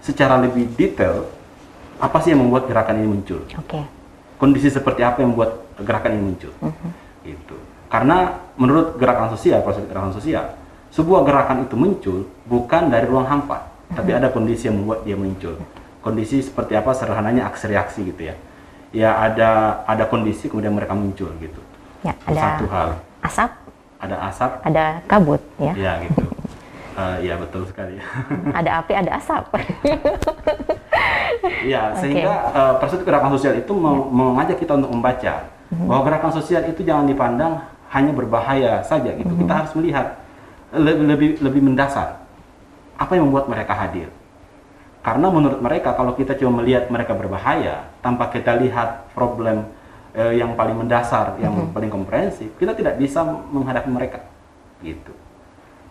secara 0.00 0.40
lebih 0.40 0.72
detail 0.80 1.28
apa 2.00 2.16
sih 2.24 2.32
yang 2.32 2.40
membuat 2.40 2.64
gerakan 2.64 2.96
ini 2.96 3.08
muncul? 3.08 3.44
Okay. 3.44 3.84
Kondisi 4.40 4.72
seperti 4.72 5.04
apa 5.04 5.20
yang 5.20 5.36
membuat 5.36 5.68
gerakan 5.76 6.16
ini 6.16 6.22
muncul? 6.32 6.52
Uh 6.64 6.72
-huh. 6.72 6.90
Itu. 7.28 7.56
Karena 7.92 8.40
menurut 8.56 8.96
gerakan 8.96 9.34
sosial, 9.36 9.60
proses 9.60 9.84
gerakan 9.84 10.16
sosial, 10.16 10.56
sebuah 10.94 11.22
gerakan 11.26 11.66
itu 11.66 11.74
muncul 11.78 12.18
bukan 12.46 12.90
dari 12.90 13.04
ruang 13.06 13.26
hampa. 13.26 13.69
Tapi 13.90 14.10
ada 14.14 14.30
kondisi 14.30 14.70
yang 14.70 14.78
membuat 14.82 15.02
dia 15.02 15.18
muncul. 15.18 15.58
Kondisi 16.00 16.40
seperti 16.40 16.78
apa? 16.78 16.94
Sederhananya 16.94 17.50
aksi 17.50 17.64
reaksi 17.68 18.00
gitu 18.06 18.30
ya. 18.30 18.34
Ya 18.90 19.10
ada 19.14 19.82
ada 19.86 20.04
kondisi 20.06 20.50
kemudian 20.50 20.74
mereka 20.74 20.94
muncul 20.94 21.30
gitu. 21.38 21.60
Ya, 22.06 22.14
ada 22.26 22.40
satu 22.40 22.66
hal. 22.70 22.88
Asap. 23.22 23.50
Ada 24.00 24.16
asap. 24.32 24.50
Ada 24.64 24.84
kabut 25.04 25.42
ya. 25.60 25.72
Ya 25.76 25.92
gitu. 26.08 26.24
uh, 26.96 27.16
ya 27.20 27.34
betul 27.36 27.62
sekali. 27.68 28.00
ada 28.58 28.70
api, 28.82 28.92
ada 28.94 29.10
asap. 29.18 29.44
Iya, 31.40 31.96
sehingga 31.96 32.52
okay. 32.52 32.58
uh, 32.58 32.74
perspektif 32.76 33.06
gerakan 33.08 33.32
sosial 33.32 33.56
itu 33.56 33.72
yeah. 33.72 33.96
mengajak 34.12 34.56
kita 34.60 34.76
untuk 34.76 34.92
membaca 34.92 35.34
mm-hmm. 35.72 35.88
bahwa 35.88 36.02
gerakan 36.04 36.32
sosial 36.36 36.62
itu 36.68 36.80
jangan 36.84 37.08
dipandang 37.08 37.64
hanya 37.92 38.12
berbahaya 38.12 38.84
saja 38.84 39.12
gitu. 39.16 39.28
Mm-hmm. 39.28 39.48
Kita 39.48 39.52
harus 39.56 39.72
melihat 39.76 40.06
lebih 40.70 41.04
lebih 41.08 41.28
lebih 41.40 41.62
mendasar 41.64 42.19
apa 43.00 43.12
yang 43.16 43.32
membuat 43.32 43.48
mereka 43.48 43.72
hadir. 43.72 44.12
Karena 45.00 45.32
menurut 45.32 45.64
mereka 45.64 45.96
kalau 45.96 46.12
kita 46.12 46.36
cuma 46.36 46.60
melihat 46.60 46.92
mereka 46.92 47.16
berbahaya 47.16 47.88
tanpa 48.04 48.28
kita 48.28 48.52
lihat 48.60 49.08
problem 49.16 49.64
uh, 50.12 50.34
yang 50.36 50.52
paling 50.52 50.76
mendasar, 50.76 51.40
yang 51.40 51.56
mm-hmm. 51.56 51.72
paling 51.72 51.88
komprehensif, 51.88 52.52
kita 52.60 52.76
tidak 52.76 53.00
bisa 53.00 53.24
menghadapi 53.24 53.88
mereka. 53.88 54.20
Gitu. 54.84 55.16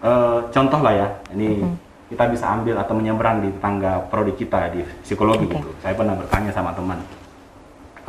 Uh, 0.06 0.46
contoh 0.54 0.78
lah 0.86 0.94
ya, 0.94 1.08
ini 1.34 1.66
mm-hmm 1.66 1.90
kita 2.10 2.26
bisa 2.26 2.46
ambil 2.50 2.76
atau 2.82 2.98
menyeberang 2.98 3.46
di 3.46 3.54
tetangga 3.54 4.02
prodi 4.10 4.34
kita 4.34 4.74
di 4.74 4.82
psikologi 5.06 5.46
okay. 5.46 5.62
gitu. 5.62 5.70
Saya 5.86 5.94
pernah 5.94 6.18
bertanya 6.18 6.50
sama 6.50 6.74
teman 6.74 6.98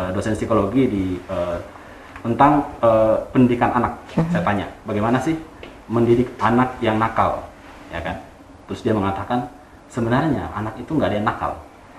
uh, 0.00 0.10
dosen 0.16 0.32
psikologi 0.32 0.88
di 0.88 1.04
uh, 1.28 1.60
tentang 2.24 2.64
uh, 2.80 3.20
pendidikan 3.28 3.76
anak. 3.76 3.92
Mhm. 4.16 4.24
-huh. 4.24 4.32
Saya 4.32 4.42
tanya, 4.44 4.66
bagaimana 4.88 5.20
sih 5.20 5.36
mendidik 5.84 6.32
anak 6.40 6.80
yang 6.80 6.96
nakal, 6.96 7.44
ya 7.92 8.00
kan? 8.00 8.16
Terus 8.70 8.80
dia 8.86 8.94
mengatakan 8.94 9.50
sebenarnya 9.90 10.54
anak 10.54 10.78
itu 10.78 10.94
nggak 10.94 11.08
ada 11.10 11.16
yang 11.18 11.26
nakal, 11.26 11.52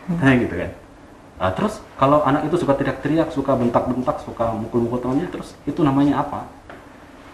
-huh. 0.08 0.34
gitu 0.48 0.56
kan? 0.56 0.72
Uh, 1.42 1.51
terus 1.58 1.84
kalau 2.00 2.24
anak 2.24 2.48
itu 2.48 2.56
suka 2.56 2.78
teriak-teriak, 2.80 3.34
suka 3.36 3.58
bentak-bentak, 3.60 4.24
suka 4.24 4.56
mukul-mukul 4.56 5.04
temannya, 5.04 5.28
terus 5.28 5.58
itu 5.68 5.82
namanya 5.84 6.24
apa? 6.24 6.48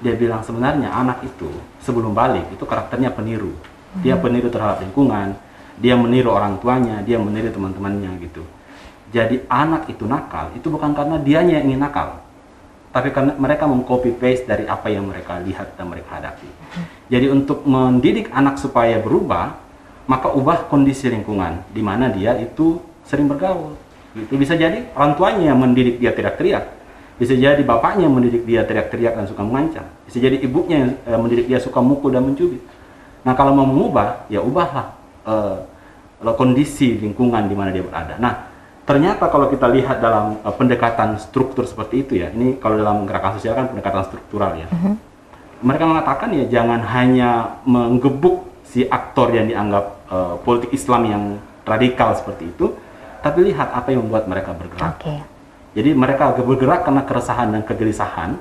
Dia 0.02 0.18
bilang 0.18 0.42
sebenarnya 0.42 0.90
anak 0.90 1.22
itu 1.28 1.50
sebelum 1.84 2.16
balik 2.18 2.50
itu 2.54 2.64
karakternya 2.64 3.14
peniru 3.14 3.54
dia 4.02 4.16
peniru 4.20 4.50
terhadap 4.52 4.84
lingkungan, 4.84 5.34
dia 5.80 5.98
meniru 5.98 6.34
orang 6.34 6.62
tuanya, 6.62 7.02
dia 7.02 7.18
meniru 7.18 7.50
teman-temannya 7.50 8.12
gitu. 8.22 8.44
Jadi 9.14 9.48
anak 9.48 9.88
itu 9.88 10.04
nakal, 10.04 10.52
itu 10.54 10.68
bukan 10.68 10.92
karena 10.92 11.16
dianya 11.22 11.64
yang 11.64 11.72
ingin 11.72 11.82
nakal, 11.88 12.20
tapi 12.92 13.14
karena 13.14 13.36
mereka 13.38 13.68
mengcopy 13.70 14.16
paste 14.18 14.48
dari 14.48 14.66
apa 14.66 14.88
yang 14.90 15.06
mereka 15.08 15.38
lihat 15.44 15.76
dan 15.76 15.92
mereka 15.92 16.18
hadapi. 16.18 16.50
Jadi 17.08 17.28
untuk 17.30 17.64
mendidik 17.68 18.32
anak 18.32 18.58
supaya 18.58 18.98
berubah, 19.00 19.60
maka 20.08 20.32
ubah 20.32 20.72
kondisi 20.72 21.12
lingkungan 21.12 21.68
di 21.72 21.84
mana 21.84 22.10
dia 22.10 22.36
itu 22.40 22.80
sering 23.04 23.28
bergaul. 23.28 23.76
Itu 24.18 24.34
bisa 24.40 24.58
jadi 24.58 24.90
orang 24.98 25.14
tuanya 25.14 25.54
mendidik 25.54 26.02
dia 26.02 26.16
teriak-teriak, 26.16 26.66
bisa 27.22 27.38
jadi 27.38 27.62
bapaknya 27.62 28.10
mendidik 28.10 28.48
dia 28.48 28.66
teriak-teriak 28.66 29.14
dan 29.14 29.26
suka 29.30 29.46
mengancam, 29.46 29.86
bisa 30.10 30.18
jadi 30.18 30.42
ibunya 30.42 30.78
yang 30.88 30.92
eh, 31.06 31.20
mendidik 31.20 31.46
dia 31.46 31.60
suka 31.62 31.78
mukul 31.84 32.10
dan 32.10 32.26
mencubit 32.26 32.64
Nah 33.28 33.36
kalau 33.36 33.52
mau 33.52 33.68
mengubah, 33.68 34.32
ya 34.32 34.40
ubahlah 34.40 34.96
uh, 35.28 35.60
kondisi 36.40 36.96
lingkungan 36.96 37.52
di 37.52 37.56
mana 37.60 37.76
dia 37.76 37.84
berada. 37.84 38.16
Nah 38.16 38.47
ternyata 38.88 39.28
kalau 39.28 39.52
kita 39.52 39.68
lihat 39.68 40.00
dalam 40.00 40.40
uh, 40.42 40.54
pendekatan 40.56 41.20
struktur 41.20 41.68
seperti 41.68 42.08
itu 42.08 42.14
ya, 42.24 42.32
ini 42.32 42.56
kalau 42.58 42.80
dalam 42.80 43.04
gerakan 43.04 43.36
sosial 43.36 43.54
kan 43.54 43.68
pendekatan 43.68 44.08
struktural 44.08 44.56
ya. 44.56 44.72
Uh 44.72 44.78
-huh. 44.80 44.94
Mereka 45.58 45.84
mengatakan 45.84 46.30
ya 46.32 46.46
jangan 46.48 46.82
hanya 46.96 47.60
menggebuk 47.68 48.48
si 48.64 48.88
aktor 48.88 49.36
yang 49.36 49.52
dianggap 49.52 49.86
uh, 50.08 50.36
politik 50.42 50.72
Islam 50.72 51.02
yang 51.04 51.24
radikal 51.68 52.16
seperti 52.16 52.48
itu, 52.48 52.72
tapi 53.20 53.52
lihat 53.52 53.76
apa 53.76 53.92
yang 53.92 54.08
membuat 54.08 54.32
mereka 54.32 54.56
bergerak. 54.56 55.04
Okay. 55.04 55.20
Jadi 55.76 55.94
mereka 55.94 56.34
bergerak 56.34 56.88
karena 56.88 57.04
keresahan 57.04 57.54
dan 57.54 57.62
kegelisahan 57.62 58.40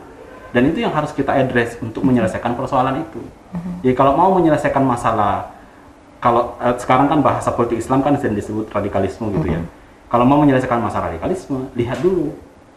dan 0.56 0.62
itu 0.72 0.80
yang 0.80 0.94
harus 0.96 1.12
kita 1.12 1.36
address 1.36 1.76
untuk 1.84 2.00
menyelesaikan 2.00 2.56
persoalan 2.56 3.04
itu. 3.04 3.20
Uh-huh. 3.20 3.74
Jadi 3.84 3.92
kalau 3.92 4.16
mau 4.16 4.32
menyelesaikan 4.40 4.80
masalah, 4.80 5.52
kalau 6.22 6.56
eh, 6.64 6.72
sekarang 6.80 7.12
kan 7.12 7.20
bahasa 7.20 7.52
politik 7.52 7.84
Islam 7.84 8.00
kan 8.00 8.16
sering 8.16 8.32
disebut 8.38 8.72
radikalisme 8.72 9.28
gitu 9.36 9.52
uh-huh. 9.52 9.60
ya. 9.60 9.60
Kalau 10.06 10.24
mau 10.24 10.38
menyelesaikan 10.42 10.78
masalah 10.78 11.10
radikalisme, 11.10 11.70
lihat 11.74 11.98
dulu, 11.98 12.30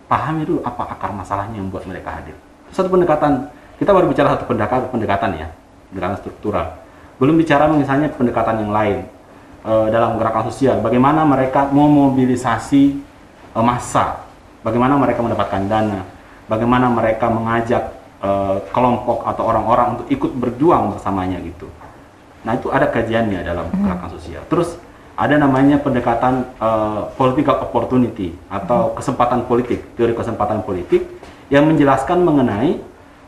pahami 0.09 0.45
dulu 0.45 0.65
apa 0.65 0.97
akar 0.97 1.13
masalahnya 1.13 1.61
yang 1.61 1.69
membuat 1.69 1.85
mereka 1.85 2.17
hadir. 2.17 2.33
Satu 2.73 2.89
pendekatan, 2.89 3.53
kita 3.77 3.93
baru 3.93 4.09
bicara 4.09 4.33
satu 4.33 4.49
pendekatan, 4.49 4.89
pendekatan 4.89 5.29
ya, 5.37 5.47
pendekatan 5.93 6.17
struktural. 6.25 6.67
Belum 7.21 7.37
bicara 7.37 7.69
misalnya 7.69 8.09
pendekatan 8.09 8.65
yang 8.65 8.71
lain 8.73 8.97
e, 9.61 9.71
dalam 9.93 10.17
gerakan 10.17 10.49
sosial. 10.49 10.81
Bagaimana 10.81 11.21
mereka 11.27 11.69
memobilisasi 11.69 12.83
e, 13.53 13.59
massa, 13.61 14.25
bagaimana 14.65 14.97
mereka 14.97 15.21
mendapatkan 15.21 15.61
dana, 15.69 16.01
bagaimana 16.49 16.89
mereka 16.89 17.29
mengajak 17.29 17.99
uh, 18.19 18.57
kelompok 18.73 19.23
atau 19.23 19.43
orang-orang 19.47 19.87
untuk 19.95 20.07
ikut 20.11 20.31
berjuang 20.35 20.95
bersamanya 20.95 21.39
gitu. 21.43 21.67
Nah 22.43 22.55
itu 22.55 22.71
ada 22.71 22.87
kajiannya 22.87 23.43
dalam 23.43 23.67
gerakan 23.71 24.09
sosial. 24.15 24.43
Terus 24.47 24.75
ada 25.19 25.35
namanya 25.35 25.83
pendekatan 25.83 26.47
uh, 26.63 27.11
political 27.19 27.59
opportunity 27.59 28.31
atau 28.47 28.87
hmm. 28.89 29.03
kesempatan 29.03 29.43
politik, 29.43 29.83
teori 29.99 30.15
kesempatan 30.15 30.63
politik 30.63 31.03
yang 31.51 31.67
menjelaskan 31.67 32.23
mengenai 32.23 32.79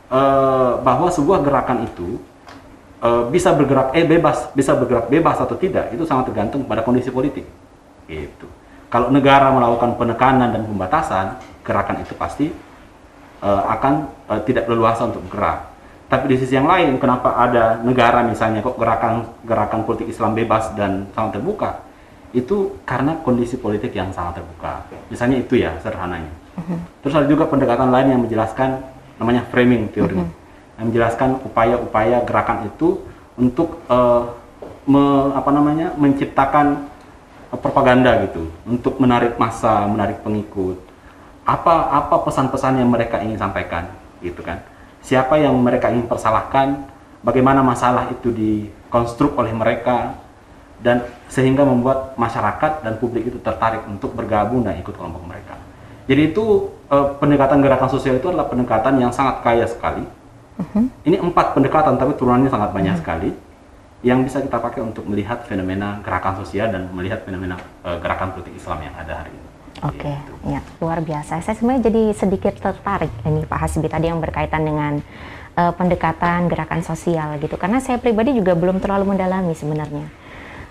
uh, 0.07 0.79
bahwa 0.79 1.11
sebuah 1.11 1.43
gerakan 1.43 1.83
itu 1.83 2.15
uh, 3.03 3.27
bisa 3.27 3.51
bergerak 3.51 3.91
eh 3.91 4.07
bebas, 4.07 4.47
bisa 4.55 4.71
bergerak 4.71 5.11
bebas 5.11 5.35
atau 5.43 5.59
tidak 5.59 5.91
itu 5.91 6.07
sangat 6.07 6.31
tergantung 6.31 6.63
pada 6.63 6.79
kondisi 6.79 7.11
politik. 7.11 7.43
Gitu. 8.07 8.47
Kalau 8.87 9.11
negara 9.11 9.51
melakukan 9.51 9.99
penekanan 9.99 10.55
dan 10.55 10.63
pembatasan, 10.63 11.43
gerakan 11.67 12.07
itu 12.07 12.15
pasti 12.15 12.47
uh, 13.43 13.63
akan 13.67 14.07
uh, 14.31 14.39
tidak 14.47 14.63
leluasa 14.71 15.11
untuk 15.11 15.27
bergerak. 15.27 15.70
Tapi 16.11 16.27
di 16.27 16.35
sisi 16.35 16.59
yang 16.59 16.67
lain, 16.67 16.99
kenapa 16.99 17.39
ada 17.39 17.79
negara 17.79 18.19
misalnya 18.19 18.59
kok 18.59 18.75
gerakan 18.75 19.31
gerakan 19.47 19.87
politik 19.87 20.11
Islam 20.11 20.35
bebas 20.35 20.75
dan 20.75 21.07
sangat 21.15 21.39
terbuka? 21.39 21.87
Itu 22.35 22.83
karena 22.83 23.15
kondisi 23.23 23.55
politik 23.55 23.95
yang 23.95 24.11
sangat 24.11 24.43
terbuka. 24.43 24.83
Misalnya 25.07 25.39
itu 25.39 25.55
ya 25.55 25.71
sederhananya. 25.79 26.27
Uh-huh. 26.59 26.75
Terus 26.99 27.15
ada 27.15 27.27
juga 27.31 27.47
pendekatan 27.47 27.95
lain 27.95 28.11
yang 28.11 28.21
menjelaskan 28.27 28.83
namanya 29.23 29.47
framing 29.55 29.87
teori. 29.95 30.19
-hmm. 30.19 30.35
Yang 30.83 30.85
menjelaskan 30.91 31.29
upaya-upaya 31.47 32.27
gerakan 32.27 32.67
itu 32.67 33.07
untuk 33.39 33.79
uh, 33.87 34.35
me, 34.83 35.31
apa 35.31 35.47
namanya 35.55 35.95
menciptakan 35.95 36.91
propaganda 37.63 38.19
gitu 38.27 38.51
untuk 38.67 38.99
menarik 38.99 39.39
massa, 39.39 39.87
menarik 39.87 40.19
pengikut. 40.27 40.75
Apa 41.47 41.87
apa 42.03 42.19
pesan-pesan 42.27 42.83
yang 42.83 42.91
mereka 42.91 43.23
ingin 43.23 43.39
sampaikan 43.39 43.87
gitu 44.19 44.43
kan? 44.43 44.59
Siapa 45.01 45.37
yang 45.41 45.57
mereka 45.57 45.89
ingin 45.89 46.05
persalahkan? 46.05 46.87
Bagaimana 47.21 47.61
masalah 47.61 48.09
itu 48.09 48.33
dikonstruk 48.33 49.37
oleh 49.37 49.53
mereka 49.53 50.17
dan 50.81 51.05
sehingga 51.29 51.61
membuat 51.61 52.17
masyarakat 52.17 52.81
dan 52.81 52.97
publik 52.97 53.29
itu 53.29 53.37
tertarik 53.37 53.85
untuk 53.85 54.17
bergabung 54.17 54.65
dan 54.65 54.81
ikut 54.81 54.93
kelompok 54.97 55.21
mereka. 55.29 55.53
Jadi 56.09 56.33
itu 56.33 56.73
eh, 56.89 57.07
pendekatan 57.21 57.61
gerakan 57.61 57.89
sosial 57.93 58.17
itu 58.17 58.27
adalah 58.33 58.49
pendekatan 58.49 58.97
yang 58.97 59.13
sangat 59.13 59.45
kaya 59.45 59.69
sekali. 59.69 60.01
Uh 60.57 60.65
-huh. 60.65 60.85
Ini 61.05 61.21
empat 61.21 61.53
pendekatan 61.53 62.01
tapi 62.01 62.17
turunannya 62.17 62.49
sangat 62.49 62.73
banyak 62.73 62.93
uh 62.93 62.97
-huh. 62.97 63.01
sekali 63.05 63.29
yang 64.01 64.25
bisa 64.25 64.41
kita 64.41 64.57
pakai 64.57 64.81
untuk 64.81 65.05
melihat 65.05 65.45
fenomena 65.45 66.01
gerakan 66.01 66.41
sosial 66.41 66.73
dan 66.73 66.89
melihat 66.89 67.21
fenomena 67.21 67.53
uh, 67.85 68.01
gerakan 68.01 68.33
politik 68.33 68.57
Islam 68.57 68.81
yang 68.81 68.97
ada 68.97 69.21
hari 69.21 69.29
ini. 69.29 69.47
Oke, 69.81 70.11
okay. 70.11 70.17
ya 70.45 70.59
luar 70.83 70.99
biasa. 71.01 71.39
Saya 71.39 71.55
sebenarnya 71.57 71.89
jadi 71.89 72.03
sedikit 72.13 72.53
tertarik 72.59 73.09
ini 73.23 73.47
Pak 73.47 73.59
Hasbi 73.65 73.87
tadi 73.87 74.11
yang 74.11 74.21
berkaitan 74.21 74.61
dengan 74.61 74.99
uh, 75.57 75.73
pendekatan 75.73 76.51
gerakan 76.51 76.85
sosial 76.85 77.39
gitu. 77.39 77.55
Karena 77.57 77.81
saya 77.81 77.97
pribadi 77.97 78.35
juga 78.35 78.53
belum 78.53 78.83
terlalu 78.83 79.15
mendalami 79.15 79.55
sebenarnya. 79.57 80.05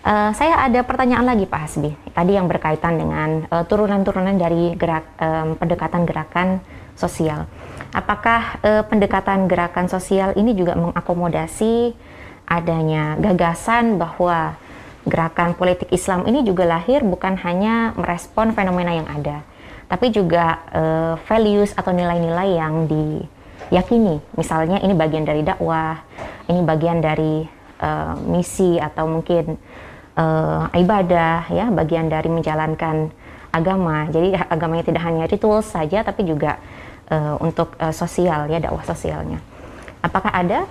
Uh, 0.00 0.30
saya 0.36 0.62
ada 0.62 0.80
pertanyaan 0.86 1.26
lagi 1.26 1.48
Pak 1.48 1.60
Hasbi. 1.64 1.90
Tadi 2.12 2.32
yang 2.36 2.46
berkaitan 2.46 3.00
dengan 3.00 3.50
turunan-turunan 3.66 4.36
uh, 4.36 4.40
dari 4.40 4.76
gerak 4.78 5.04
um, 5.18 5.58
pendekatan 5.58 6.06
gerakan 6.06 6.62
sosial. 6.94 7.48
Apakah 7.90 8.62
uh, 8.62 8.82
pendekatan 8.86 9.50
gerakan 9.50 9.90
sosial 9.90 10.36
ini 10.38 10.54
juga 10.54 10.78
mengakomodasi 10.78 11.96
adanya 12.46 13.18
gagasan 13.18 13.98
bahwa 13.98 14.54
gerakan 15.08 15.56
politik 15.56 15.88
Islam 15.88 16.28
ini 16.28 16.44
juga 16.44 16.68
lahir 16.68 17.00
bukan 17.00 17.40
hanya 17.40 17.96
merespon 17.96 18.52
fenomena 18.52 18.92
yang 18.92 19.08
ada, 19.08 19.40
tapi 19.88 20.12
juga 20.12 20.60
uh, 20.70 21.14
values 21.24 21.72
atau 21.72 21.88
nilai-nilai 21.90 22.60
yang 22.60 22.84
diyakini. 22.84 24.20
Misalnya 24.36 24.76
ini 24.84 24.92
bagian 24.92 25.24
dari 25.24 25.40
dakwah, 25.40 26.04
ini 26.52 26.60
bagian 26.60 27.00
dari 27.00 27.48
uh, 27.80 28.12
misi 28.28 28.76
atau 28.76 29.08
mungkin 29.08 29.56
uh, 30.20 30.68
ibadah, 30.76 31.48
ya, 31.48 31.72
bagian 31.72 32.12
dari 32.12 32.28
menjalankan 32.28 33.08
agama. 33.50 34.04
Jadi 34.12 34.36
agamanya 34.36 34.84
tidak 34.84 35.02
hanya 35.08 35.24
ritual 35.24 35.64
saja, 35.64 36.04
tapi 36.04 36.28
juga 36.28 36.60
uh, 37.08 37.40
untuk 37.40 37.72
uh, 37.80 37.90
sosial, 37.90 38.52
ya, 38.52 38.60
dakwah 38.60 38.84
sosialnya. 38.84 39.40
Apakah 40.04 40.32
ada 40.32 40.68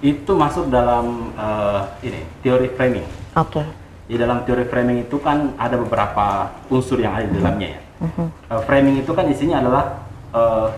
itu 0.00 0.32
masuk 0.32 0.72
dalam 0.72 1.28
uh, 1.36 1.84
ini 2.00 2.24
teori 2.40 2.72
framing. 2.72 3.04
Oke. 3.40 3.64
Okay. 3.64 3.66
Di 4.10 4.16
dalam 4.18 4.42
teori 4.42 4.66
framing 4.66 5.06
itu 5.06 5.16
kan 5.22 5.54
ada 5.54 5.78
beberapa 5.78 6.50
unsur 6.68 6.98
yang 6.98 7.14
ada 7.14 7.24
di 7.30 7.34
dalamnya 7.38 7.68
ya. 7.78 7.80
Uh, 8.00 8.62
framing 8.64 9.00
itu 9.00 9.12
kan 9.12 9.28
isinya 9.28 9.60
adalah 9.60 9.84
uh, 10.32 10.68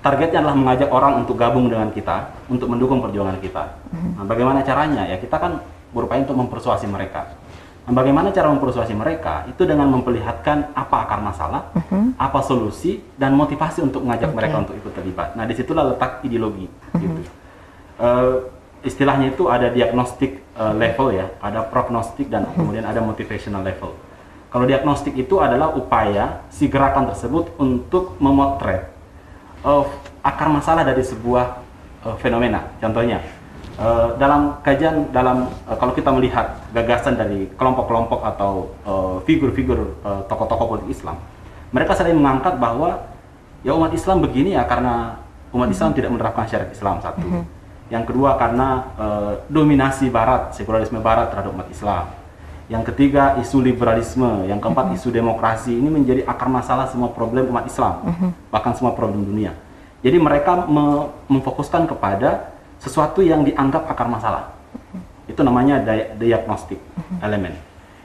targetnya 0.00 0.40
adalah 0.40 0.56
mengajak 0.56 0.88
orang 0.88 1.26
untuk 1.26 1.34
gabung 1.34 1.66
dengan 1.66 1.90
kita, 1.90 2.30
untuk 2.46 2.70
mendukung 2.70 3.02
perjuangan 3.02 3.36
kita. 3.42 3.64
Uh-huh. 3.92 4.22
Nah, 4.22 4.24
bagaimana 4.24 4.62
caranya? 4.62 5.04
Ya 5.10 5.18
kita 5.18 5.36
kan 5.36 5.60
berupaya 5.90 6.22
untuk 6.22 6.38
mempersuasi 6.38 6.86
mereka. 6.86 7.34
Nah, 7.86 7.92
bagaimana 7.92 8.30
cara 8.30 8.48
mempersuasi 8.54 8.94
mereka? 8.94 9.46
Itu 9.50 9.66
dengan 9.66 9.90
memperlihatkan 9.90 10.72
apa 10.72 10.96
akar 11.06 11.20
masalah, 11.20 11.74
uh-huh. 11.74 12.14
apa 12.14 12.40
solusi, 12.46 13.02
dan 13.18 13.34
motivasi 13.34 13.82
untuk 13.82 14.06
mengajak 14.06 14.30
okay. 14.30 14.38
mereka 14.38 14.56
untuk 14.62 14.74
ikut 14.78 14.92
terlibat. 14.94 15.34
Nah, 15.34 15.44
di 15.44 15.54
situlah 15.58 15.92
letak 15.92 16.22
ideologi. 16.22 16.70
Uh-huh. 16.70 17.02
Gitu 17.02 17.20
uh, 18.00 18.36
istilahnya 18.86 19.34
itu 19.34 19.50
ada 19.50 19.68
diagnostik 19.68 20.38
uh, 20.54 20.70
level 20.70 21.10
ya, 21.10 21.26
ada 21.42 21.66
prognostik 21.66 22.30
dan 22.30 22.46
kemudian 22.54 22.86
ada 22.86 23.02
motivational 23.02 23.66
level. 23.66 23.92
Kalau 24.46 24.64
diagnostik 24.64 25.18
itu 25.18 25.42
adalah 25.42 25.74
upaya 25.74 26.46
si 26.48 26.70
gerakan 26.70 27.10
tersebut 27.10 27.50
untuk 27.58 28.14
memotret 28.22 28.88
uh, 29.66 29.84
akar 30.22 30.48
masalah 30.48 30.86
dari 30.86 31.02
sebuah 31.02 31.60
uh, 32.06 32.16
fenomena. 32.22 32.70
Contohnya, 32.78 33.20
uh, 33.76 34.14
dalam 34.16 34.62
kajian 34.62 35.10
dalam 35.10 35.50
uh, 35.66 35.76
kalau 35.76 35.92
kita 35.92 36.14
melihat 36.14 36.62
gagasan 36.70 37.18
dari 37.18 37.50
kelompok-kelompok 37.58 38.22
atau 38.22 38.70
figur-figur 39.26 39.98
uh, 40.06 40.22
tokoh-tokoh 40.30 40.78
politik 40.78 40.94
Islam, 40.94 41.18
mereka 41.74 41.98
sering 41.98 42.16
mengangkat 42.16 42.56
bahwa 42.62 43.02
ya 43.66 43.74
umat 43.74 43.90
Islam 43.90 44.22
begini 44.22 44.54
ya 44.54 44.62
karena 44.62 45.18
umat 45.50 45.68
Islam 45.74 45.90
tidak 45.90 46.14
menerapkan 46.14 46.46
syariat 46.46 46.70
Islam 46.70 47.02
satu. 47.02 47.26
Mhm 47.26 47.65
yang 47.86 48.02
kedua 48.02 48.34
karena 48.34 48.90
uh, 48.98 49.32
dominasi 49.46 50.10
Barat, 50.10 50.54
sekularisme 50.58 50.98
Barat 50.98 51.30
terhadap 51.30 51.54
umat 51.54 51.70
Islam. 51.70 52.10
Yang 52.66 52.90
ketiga 52.90 53.38
isu 53.38 53.62
liberalisme, 53.62 54.50
yang 54.50 54.58
keempat 54.58 54.90
isu 54.98 55.14
demokrasi 55.14 55.70
ini 55.70 55.86
menjadi 55.86 56.26
akar 56.26 56.50
masalah 56.50 56.90
semua 56.90 57.14
problem 57.14 57.46
umat 57.46 57.62
Islam, 57.70 58.02
bahkan 58.50 58.74
semua 58.74 58.90
problem 58.90 59.22
dunia. 59.22 59.54
Jadi 60.02 60.18
mereka 60.18 60.66
me 60.66 61.14
memfokuskan 61.30 61.86
kepada 61.86 62.50
sesuatu 62.82 63.22
yang 63.22 63.46
dianggap 63.46 63.86
akar 63.86 64.10
masalah. 64.10 64.50
Itu 65.30 65.46
namanya 65.46 65.78
di 65.78 66.26
diagnostik 66.26 66.82
elemen. 67.22 67.54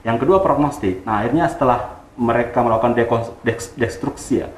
Yang 0.05 0.17
kedua 0.25 0.45
prognostik. 0.45 1.01
Nah 1.09 1.25
akhirnya 1.25 1.49
setelah 1.49 2.01
mereka 2.13 2.61
melakukan 2.61 2.93
destruksi 3.73 4.45
ya, 4.45 4.49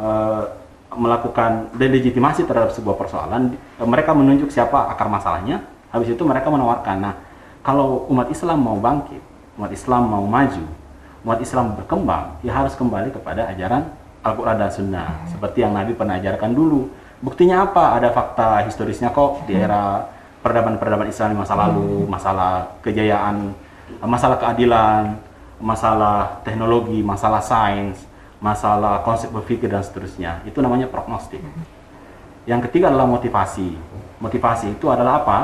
uh, 0.00 0.48
melakukan 0.96 1.76
delegitimasi 1.76 2.48
terhadap 2.48 2.72
sebuah 2.72 2.96
persoalan, 2.96 3.52
mereka 3.88 4.12
menunjuk 4.12 4.52
siapa 4.52 4.92
akar 4.92 5.08
masalahnya, 5.08 5.64
habis 5.92 6.12
itu 6.12 6.22
mereka 6.24 6.52
menawarkan, 6.52 6.96
nah 7.00 7.14
kalau 7.60 8.08
umat 8.08 8.28
Islam 8.28 8.60
mau 8.60 8.76
bangkit, 8.76 9.20
umat 9.56 9.70
Islam 9.72 10.02
mau 10.08 10.24
maju, 10.24 10.64
umat 11.24 11.38
Islam 11.40 11.76
berkembang, 11.76 12.40
ya 12.40 12.56
harus 12.56 12.72
kembali 12.76 13.12
kepada 13.12 13.48
ajaran 13.52 13.88
Al-Quran 14.20 14.56
dan 14.60 14.70
Sunnah, 14.72 15.10
seperti 15.28 15.64
yang 15.64 15.72
Nabi 15.72 15.96
pernah 15.96 16.20
ajarkan 16.20 16.52
dulu. 16.52 16.92
Buktinya 17.20 17.68
apa? 17.68 18.00
Ada 18.00 18.12
fakta 18.12 18.64
historisnya 18.64 19.12
kok 19.12 19.44
di 19.44 19.52
era 19.52 20.08
peradaban-peradaban 20.40 21.08
Islam 21.08 21.36
di 21.36 21.38
masa 21.40 21.52
lalu, 21.52 22.08
masalah 22.08 22.80
kejayaan, 22.80 23.52
masalah 24.00 24.40
keadilan, 24.40 25.20
masalah 25.60 26.40
teknologi, 26.40 27.04
masalah 27.04 27.44
sains, 27.44 28.00
masalah 28.40 29.04
konsep 29.04 29.28
berpikir 29.28 29.68
dan 29.68 29.84
seterusnya. 29.84 30.40
Itu 30.48 30.64
namanya 30.64 30.88
prognostik. 30.88 31.44
Yang 32.48 32.70
ketiga 32.70 32.88
adalah 32.88 33.08
motivasi. 33.08 33.76
Motivasi 34.20 34.76
itu 34.76 34.86
adalah 34.88 35.24
apa? 35.24 35.38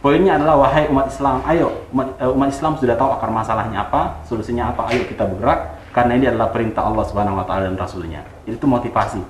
Poinnya 0.00 0.40
adalah 0.40 0.56
wahai 0.56 0.88
umat 0.88 1.12
Islam, 1.12 1.44
ayo 1.44 1.68
umat, 1.92 2.16
eh, 2.16 2.30
umat 2.30 2.48
Islam 2.48 2.72
sudah 2.80 2.96
tahu 2.96 3.10
akar 3.12 3.28
masalahnya 3.28 3.84
apa, 3.84 4.24
solusinya 4.24 4.72
apa, 4.72 4.88
ayo 4.88 5.04
kita 5.04 5.28
bergerak 5.28 5.76
karena 5.92 6.12
ini 6.16 6.24
adalah 6.28 6.48
perintah 6.48 6.84
Allah 6.84 7.04
Subhanahu 7.08 7.40
wa 7.40 7.44
taala 7.44 7.68
dan 7.68 7.76
rasulnya. 7.76 8.24
Itu 8.48 8.64
motivasi. 8.68 9.20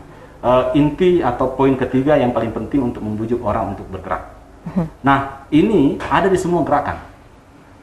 Uh, 0.47 0.71
inti 0.79 1.25
atau 1.25 1.57
poin 1.57 1.75
ketiga 1.75 2.15
yang 2.15 2.31
paling 2.31 2.55
penting 2.55 2.79
untuk 2.79 3.03
membujuk 3.03 3.43
orang 3.43 3.75
untuk 3.75 3.89
bergerak. 3.91 4.37
Nah, 5.07 5.47
ini 5.51 5.99
ada 6.11 6.27
di 6.27 6.39
semua 6.39 6.63
gerakan. 6.67 6.99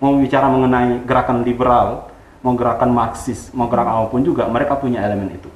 Mau 0.04 0.20
bicara 0.20 0.52
mengenai 0.52 1.04
gerakan 1.08 1.48
liberal, 1.48 2.12
mau 2.44 2.54
gerakan 2.60 2.92
Marxis, 2.92 3.52
mau 3.56 3.72
gerakan 3.72 4.04
apa 4.04 4.08
pun 4.12 4.22
juga, 4.22 4.48
mereka 4.52 4.76
punya 4.76 5.00
elemen 5.00 5.32
itu. 5.32 5.48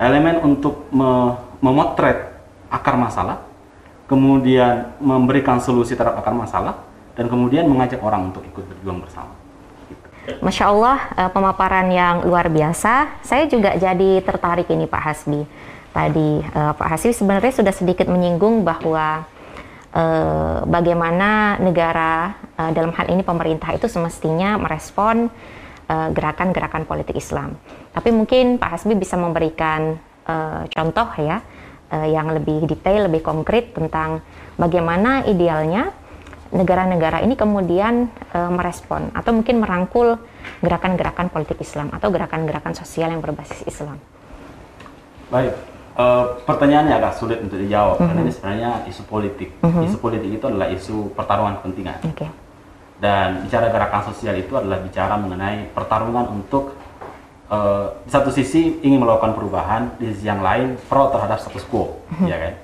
Elemen 0.00 0.40
untuk 0.40 0.88
me 0.88 1.36
memotret 1.60 2.29
akar 2.70 2.94
masalah, 2.94 3.42
kemudian 4.06 4.94
memberikan 5.02 5.58
solusi 5.58 5.98
terhadap 5.98 6.22
akar 6.22 6.32
masalah, 6.32 6.86
dan 7.18 7.26
kemudian 7.26 7.66
mengajak 7.66 8.00
orang 8.00 8.30
untuk 8.30 8.46
ikut 8.46 8.64
berjuang 8.64 9.02
bersama. 9.02 9.34
Masya 10.38 10.64
Allah, 10.70 10.98
eh, 11.18 11.30
pemaparan 11.34 11.90
yang 11.90 12.22
luar 12.22 12.46
biasa. 12.46 13.18
Saya 13.26 13.50
juga 13.50 13.74
jadi 13.74 14.22
tertarik 14.22 14.70
ini 14.70 14.86
Pak 14.86 15.02
Hasbi. 15.02 15.42
Tadi 15.90 16.30
eh, 16.44 16.72
Pak 16.78 16.86
Hasbi 16.86 17.10
sebenarnya 17.10 17.50
sudah 17.50 17.74
sedikit 17.74 18.06
menyinggung 18.06 18.62
bahwa 18.62 19.26
eh, 19.90 20.58
bagaimana 20.70 21.58
negara 21.58 22.38
dalam 22.70 22.92
hal 22.92 23.08
ini 23.08 23.24
pemerintah 23.24 23.72
itu 23.72 23.88
semestinya 23.88 24.60
merespon 24.60 25.32
gerakan-gerakan 25.90 26.86
politik 26.86 27.18
Islam. 27.18 27.58
Tapi 27.90 28.14
mungkin 28.14 28.62
Pak 28.62 28.78
Hasbi 28.78 28.94
bisa 28.94 29.18
memberikan 29.18 29.98
contoh 30.70 31.08
ya 31.18 31.42
uh, 31.90 32.08
yang 32.08 32.32
lebih 32.32 32.64
detail, 32.66 33.10
lebih 33.10 33.22
konkret 33.22 33.74
tentang 33.74 34.24
bagaimana 34.56 35.26
idealnya 35.26 35.92
negara-negara 36.50 37.22
ini 37.22 37.38
kemudian 37.38 38.10
uh, 38.34 38.50
merespon 38.50 39.14
atau 39.14 39.30
mungkin 39.30 39.62
merangkul 39.62 40.18
gerakan-gerakan 40.58 41.30
politik 41.30 41.62
Islam 41.62 41.94
atau 41.94 42.10
gerakan-gerakan 42.10 42.74
sosial 42.74 43.14
yang 43.14 43.22
berbasis 43.22 43.62
Islam. 43.70 44.02
Baik, 45.30 45.54
uh, 45.94 46.42
pertanyaannya 46.42 46.94
agak 46.98 47.14
sulit 47.22 47.38
untuk 47.38 47.62
dijawab 47.62 47.98
mm 47.98 48.02
-hmm. 48.02 48.08
karena 48.10 48.20
ini 48.26 48.32
sebenarnya 48.34 48.70
isu 48.90 49.02
politik. 49.06 49.48
Mm 49.62 49.70
-hmm. 49.70 49.86
Isu 49.86 49.96
politik 50.02 50.30
itu 50.34 50.44
adalah 50.50 50.68
isu 50.74 51.14
pertarungan 51.14 51.54
kepentingan. 51.62 51.98
Okay 52.14 52.30
dan 53.00 53.48
bicara 53.48 53.72
gerakan 53.72 54.12
sosial 54.12 54.36
itu 54.36 54.52
adalah 54.54 54.78
bicara 54.84 55.16
mengenai 55.16 55.72
pertarungan 55.72 56.28
untuk 56.36 56.76
uh, 57.50 57.98
di 58.06 58.10
satu 58.10 58.30
sisi 58.30 58.80
ingin 58.80 59.02
melakukan 59.02 59.34
perubahan, 59.36 59.82
di 59.98 60.08
sisi 60.14 60.30
yang 60.30 60.40
lain 60.40 60.78
pro 60.86 61.10
terhadap 61.10 61.42
status 61.42 61.66
quo, 61.66 62.00
ya 62.30 62.38
kan? 62.38 62.54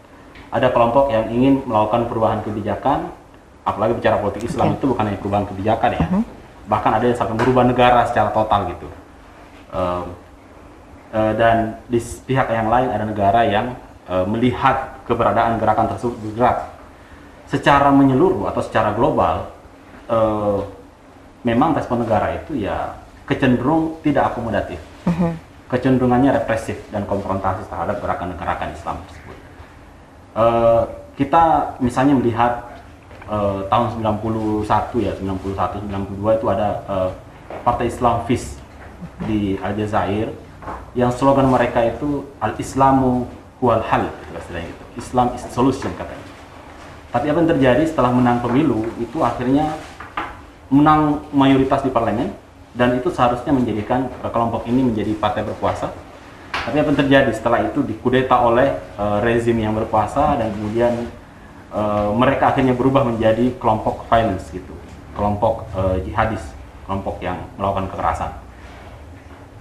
ada 0.57 0.73
kelompok 0.73 1.11
yang 1.13 1.27
ingin 1.29 1.61
melakukan 1.67 2.07
perubahan 2.07 2.41
kebijakan, 2.41 3.11
apalagi 3.67 3.99
bicara 3.99 4.23
politik 4.23 4.47
Islam 4.47 4.73
Oke. 4.73 4.77
itu 4.81 4.85
bukan 4.95 5.05
hanya 5.11 5.19
perubahan 5.19 5.47
kebijakan 5.51 5.91
ya, 5.99 6.07
bahkan 6.71 6.97
ada 6.97 7.05
yang 7.05 7.19
sampai 7.19 7.35
merubah 7.35 7.67
negara 7.67 8.07
secara 8.07 8.31
total 8.31 8.71
gitu. 8.73 8.89
Em, 9.75 10.05
eh, 11.13 11.33
dan 11.35 11.57
di 11.91 11.99
pihak 11.99 12.47
yang 12.49 12.71
lain 12.71 12.89
ada 12.95 13.05
negara 13.05 13.43
yang 13.43 13.75
eh, 14.07 14.27
melihat 14.31 15.03
keberadaan 15.05 15.59
gerakan 15.59 15.91
tersebut 15.91 16.15
bergerak 16.23 16.71
secara 17.51 17.91
menyeluruh 17.91 18.47
atau 18.51 18.63
secara 18.63 18.95
global. 18.95 19.51
eh, 20.07 20.61
memang 21.43 21.75
respon 21.75 22.03
negara 22.03 22.35
itu 22.35 22.59
ya 22.59 22.95
kecenderung 23.27 23.99
tidak 24.07 24.33
akomodatif, 24.33 24.79
kecenderungannya 25.67 26.31
represif 26.43 26.79
dan 26.95 27.03
konfrontasi 27.11 27.67
terhadap 27.67 27.99
gerakan-gerakan 27.99 28.71
Islam 28.73 28.97
tersebut. 29.07 29.37
Eh, 30.37 30.83
kita 31.17 31.75
misalnya 31.83 32.15
melihat 32.15 32.53
eh, 33.27 33.61
tahun 33.67 33.87
91 33.99 35.05
ya 35.05 35.13
91 35.19 35.91
92 35.91 36.39
itu 36.39 36.47
ada 36.47 36.69
eh, 36.87 37.11
Partai 37.63 37.87
Islam 37.91 38.27
FIS 38.27 38.59
di 39.27 39.55
Aljazair 39.63 40.35
yang 40.99 41.15
slogan 41.15 41.47
mereka 41.51 41.83
itu 41.83 42.27
Al 42.43 42.59
Islamu 42.59 43.27
huwal 43.63 43.81
hal 43.87 44.07
gitu 44.07 44.33
istilahnya 44.37 44.69
gitu. 44.71 44.85
Islam 45.01 45.27
is 45.33 45.43
solution 45.53 45.91
katanya. 45.97 46.27
Tapi 47.15 47.33
apa 47.33 47.39
yang 47.41 47.51
terjadi 47.57 47.83
setelah 47.89 48.13
menang 48.13 48.45
pemilu 48.45 48.85
itu 49.01 49.19
akhirnya 49.25 49.73
menang 50.69 51.25
mayoritas 51.33 51.81
di 51.81 51.89
parlemen 51.89 52.35
dan 52.77 52.93
itu 53.01 53.09
seharusnya 53.09 53.51
menjadikan 53.57 54.13
eh, 54.23 54.31
kelompok 54.31 54.69
ini 54.69 54.85
menjadi 54.85 55.17
partai 55.17 55.43
berkuasa. 55.43 55.91
Tapi 56.53 56.83
apa 56.83 56.89
yang 56.93 56.99
terjadi 56.99 57.31
setelah 57.33 57.65
itu 57.65 57.81
dikudeta 57.81 58.37
oleh 58.45 58.77
eh, 58.77 59.19
rezim 59.25 59.57
yang 59.57 59.73
berkuasa 59.73 60.37
dan 60.37 60.53
kemudian 60.53 61.09
eh, 61.73 62.09
mereka 62.13 62.53
akhirnya 62.53 62.77
berubah 62.77 63.09
menjadi 63.09 63.57
kelompok 63.57 64.05
violence 64.13 64.53
gitu, 64.53 64.77
kelompok 65.17 65.65
eh, 65.73 66.05
jihadis, 66.05 66.45
kelompok 66.85 67.19
yang 67.25 67.41
melakukan 67.57 67.89
kekerasan. 67.91 68.31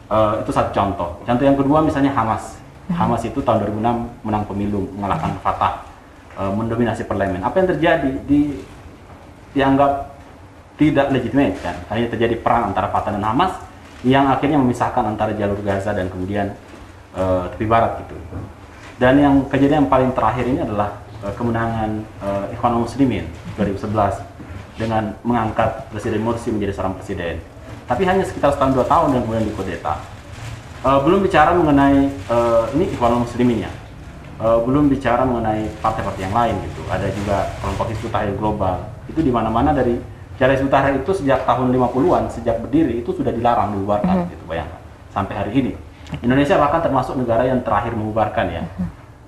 Eh, 0.06 0.34
itu 0.46 0.52
satu 0.54 0.70
contoh. 0.70 1.10
Contoh 1.26 1.44
yang 1.48 1.58
kedua 1.58 1.82
misalnya 1.82 2.14
Hamas. 2.14 2.62
Hamas 2.94 3.26
itu 3.26 3.42
tahun 3.42 3.66
2006 3.66 4.22
menang 4.22 4.46
pemilu, 4.46 4.86
mengalahkan 4.94 5.34
Fatah, 5.42 5.82
eh, 6.38 6.52
mendominasi 6.54 7.10
parlemen. 7.10 7.42
Apa 7.42 7.64
yang 7.64 7.68
terjadi? 7.74 8.12
Di, 8.30 8.62
dianggap 9.58 10.15
tidak 10.76 11.12
legitimate 11.12 11.56
kan. 11.64 11.76
Hanya 11.92 12.08
terjadi 12.12 12.36
perang 12.40 12.72
antara 12.72 12.92
Fatah 12.92 13.16
dan 13.16 13.24
Hamas 13.24 13.56
yang 14.04 14.30
akhirnya 14.30 14.60
memisahkan 14.60 15.04
antara 15.04 15.34
jalur 15.34 15.58
Gaza 15.66 15.96
dan 15.96 16.12
kemudian 16.12 16.54
eh, 17.16 17.44
tepi 17.56 17.66
barat 17.66 18.04
gitu. 18.06 18.16
Dan 18.96 19.20
yang 19.20 19.36
kejadian 19.52 19.88
yang 19.88 19.92
paling 19.92 20.12
terakhir 20.16 20.46
ini 20.46 20.60
adalah 20.62 21.02
eh, 21.24 21.34
kemenangan 21.34 21.90
eh, 22.22 22.54
Ikhwanul 22.54 22.86
Muslimin 22.86 23.26
2011 23.58 24.36
dengan 24.76 25.16
mengangkat 25.24 25.88
Presiden 25.92 26.22
Morsi 26.22 26.52
menjadi 26.52 26.76
seorang 26.76 27.00
presiden. 27.00 27.40
Tapi 27.88 28.04
hanya 28.04 28.28
sekitar 28.28 28.52
setahun 28.52 28.76
dua 28.76 28.86
tahun 28.86 29.16
dan 29.16 29.20
kemudian 29.24 29.48
dikudeta. 29.48 29.96
Eh, 30.86 31.00
belum 31.02 31.26
bicara 31.26 31.56
mengenai 31.56 32.12
eh, 32.12 32.64
ini 32.78 32.86
Ikhwanul 32.94 33.26
Muslimin 33.26 33.66
ya. 33.66 33.72
Eh, 34.36 34.58
belum 34.68 34.92
bicara 34.92 35.24
mengenai 35.24 35.72
partai-partai 35.80 36.28
yang 36.28 36.36
lain 36.36 36.56
gitu. 36.68 36.84
Ada 36.92 37.08
juga 37.16 37.50
kelompok 37.64 37.90
Hizbut 37.90 38.12
Tahrir 38.12 38.36
Global. 38.36 38.84
Itu 39.08 39.24
di 39.24 39.32
mana-mana 39.32 39.72
dari 39.72 39.96
Hizbut 40.36 40.68
Tahrir 40.68 41.00
itu 41.00 41.12
sejak 41.16 41.48
tahun 41.48 41.72
50-an, 41.72 42.24
sejak 42.28 42.60
berdiri 42.60 43.00
itu 43.00 43.12
sudah 43.16 43.32
dilarang 43.32 43.72
dibubarkan 43.72 44.28
gitu 44.28 44.44
bayangkan. 44.48 44.82
Sampai 45.16 45.34
hari 45.40 45.52
ini. 45.56 45.74
Indonesia 46.20 46.60
bahkan 46.60 46.84
termasuk 46.84 47.16
negara 47.16 47.48
yang 47.48 47.64
terakhir 47.64 47.96
membubarkan 47.96 48.46
ya. 48.52 48.64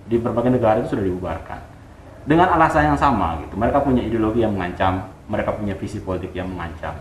Di 0.07 0.19
berbagai 0.19 0.51
negara 0.51 0.83
itu 0.83 0.91
sudah 0.91 1.03
dibubarkan. 1.07 1.59
Dengan 2.27 2.51
alasan 2.59 2.91
yang 2.91 2.99
sama 2.99 3.39
gitu. 3.47 3.55
Mereka 3.55 3.87
punya 3.87 4.03
ideologi 4.03 4.43
yang 4.43 4.51
mengancam, 4.51 5.07
mereka 5.31 5.55
punya 5.55 5.79
visi 5.79 6.03
politik 6.03 6.35
yang 6.35 6.51
mengancam. 6.51 6.95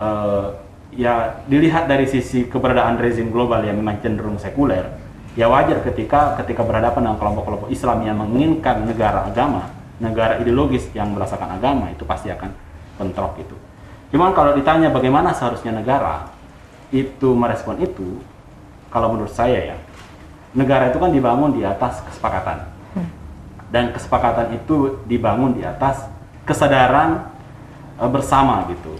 Eh, 0.00 0.48
ya 0.96 1.40
dilihat 1.46 1.86
dari 1.86 2.04
sisi 2.04 2.48
keberadaan 2.50 2.98
rezim 2.98 3.30
global 3.30 3.62
yang 3.62 3.78
memang 3.78 4.02
cenderung 4.02 4.36
sekuler, 4.36 4.90
ya 5.38 5.46
wajar 5.46 5.84
ketika 5.86 6.34
ketika 6.42 6.66
berhadapan 6.66 7.06
dengan 7.06 7.18
kelompok-kelompok 7.20 7.68
Islam 7.70 8.02
yang 8.02 8.16
menginginkan 8.18 8.88
negara 8.88 9.28
agama, 9.28 9.70
negara 10.02 10.40
ideologis 10.42 10.90
yang 10.96 11.14
berdasarkan 11.14 11.60
agama 11.60 11.92
itu 11.92 12.02
pasti 12.02 12.32
akan 12.32 12.50
bentrok 13.00 13.40
gitu. 13.40 13.56
Cuman 14.12 14.36
kalau 14.36 14.52
ditanya 14.52 14.92
bagaimana 14.92 15.32
seharusnya 15.32 15.72
negara 15.72 16.28
itu 16.92 17.32
merespon 17.32 17.80
itu, 17.80 18.20
kalau 18.92 19.16
menurut 19.16 19.32
saya 19.32 19.72
ya, 19.72 19.76
negara 20.52 20.92
itu 20.92 21.00
kan 21.00 21.08
dibangun 21.08 21.56
di 21.56 21.64
atas 21.64 22.04
kesepakatan. 22.04 22.68
Dan 23.70 23.94
kesepakatan 23.94 24.52
itu 24.60 24.98
dibangun 25.06 25.54
di 25.54 25.62
atas 25.62 26.04
kesadaran 26.44 27.30
eh, 27.96 28.10
bersama 28.10 28.68
gitu 28.68 28.98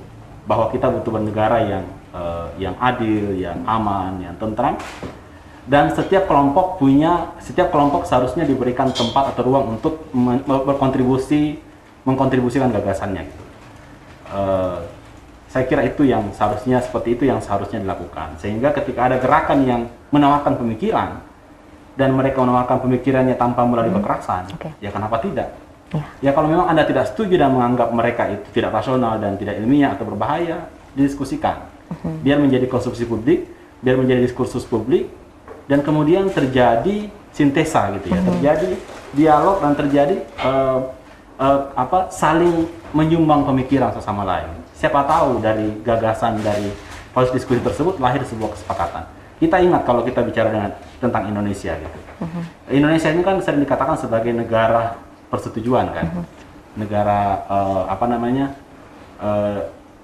bahwa 0.49 0.71
kita 0.73 0.89
butuh 0.89 1.11
bernegara 1.11 1.59
yang 1.67 1.85
eh, 2.15 2.49
yang 2.71 2.75
adil, 2.79 3.35
yang 3.35 3.59
aman, 3.67 4.23
yang 4.23 4.33
tentram 4.39 4.79
dan 5.71 5.93
setiap 5.95 6.27
kelompok 6.27 6.81
punya 6.83 7.31
setiap 7.39 7.71
kelompok 7.71 8.03
seharusnya 8.03 8.43
diberikan 8.43 8.91
tempat 8.91 9.35
atau 9.35 9.43
ruang 9.47 9.79
untuk 9.79 10.09
men- 10.11 10.43
berkontribusi 10.43 11.63
mengkontribusikan 12.03 12.73
gagasannya 12.73 13.29
gitu. 13.29 13.45
Eh, 14.31 14.81
saya 15.51 15.67
kira 15.67 15.83
itu 15.83 16.07
yang 16.07 16.31
seharusnya 16.31 16.79
seperti 16.79 17.19
itu 17.19 17.27
yang 17.27 17.43
seharusnya 17.43 17.83
dilakukan 17.83 18.39
sehingga 18.39 18.71
ketika 18.71 19.11
ada 19.11 19.19
gerakan 19.19 19.67
yang 19.67 19.83
menawarkan 20.15 20.55
pemikiran 20.55 21.19
dan 21.99 22.15
mereka 22.15 22.39
menawarkan 22.47 22.79
pemikirannya 22.87 23.35
tanpa 23.35 23.67
melalui 23.67 23.91
kekerasan 23.99 24.47
Oke. 24.55 24.71
ya 24.79 24.95
kenapa 24.95 25.19
tidak 25.19 25.51
Ya. 25.91 26.07
Ya 26.23 26.31
kalau 26.31 26.47
memang 26.47 26.71
Anda 26.71 26.87
tidak 26.87 27.11
setuju 27.11 27.35
dan 27.35 27.51
menganggap 27.51 27.91
mereka 27.91 28.31
itu 28.31 28.47
tidak 28.55 28.79
rasional 28.79 29.19
dan 29.19 29.35
tidak 29.35 29.59
ilmiah 29.59 29.99
atau 29.99 30.07
berbahaya, 30.07 30.71
didiskusikan. 30.95 31.67
Biar 32.23 32.39
menjadi 32.39 32.71
konsumsi 32.71 33.03
publik, 33.03 33.51
biar 33.83 33.99
menjadi 33.99 34.23
diskursus 34.23 34.63
publik, 34.63 35.11
dan 35.67 35.83
kemudian 35.83 36.31
terjadi 36.31 37.11
sintesa 37.35 37.91
gitu 37.99 38.15
ya, 38.15 38.23
terjadi 38.23 38.71
dialog 39.11 39.59
dan 39.59 39.75
terjadi 39.75 40.17
eh, 40.23 40.79
eh, 41.41 41.61
apa 41.75 42.13
saling 42.13 42.69
menyumbang 42.93 43.49
pemikiran 43.49 43.91
sesama 43.97 44.23
lain. 44.29 44.51
Siapa 44.77 45.05
tahu 45.09 45.41
dari 45.41 45.81
gagasan 45.81 46.41
dari 46.45 46.73
proses 47.17 47.33
diskusi 47.35 47.61
tersebut 47.61 47.97
lahir 47.99 48.21
sebuah 48.23 48.53
kesepakatan. 48.55 49.05
Kita 49.41 49.57
ingat 49.57 49.89
kalau 49.89 50.05
kita 50.05 50.21
bicara 50.21 50.53
dengan 50.53 50.71
tentang 51.01 51.25
Indonesia 51.33 51.73
gitu. 51.73 51.99
Indonesia 52.69 53.09
ini 53.09 53.25
kan 53.25 53.41
sering 53.41 53.65
dikatakan 53.65 53.97
sebagai 53.97 54.37
negara 54.37 55.01
persetujuan 55.33 55.89
kan, 55.97 56.07
negara 56.77 57.41
eh, 57.49 57.83
apa 57.89 58.05
namanya? 58.05 58.53
eh, 59.21 59.61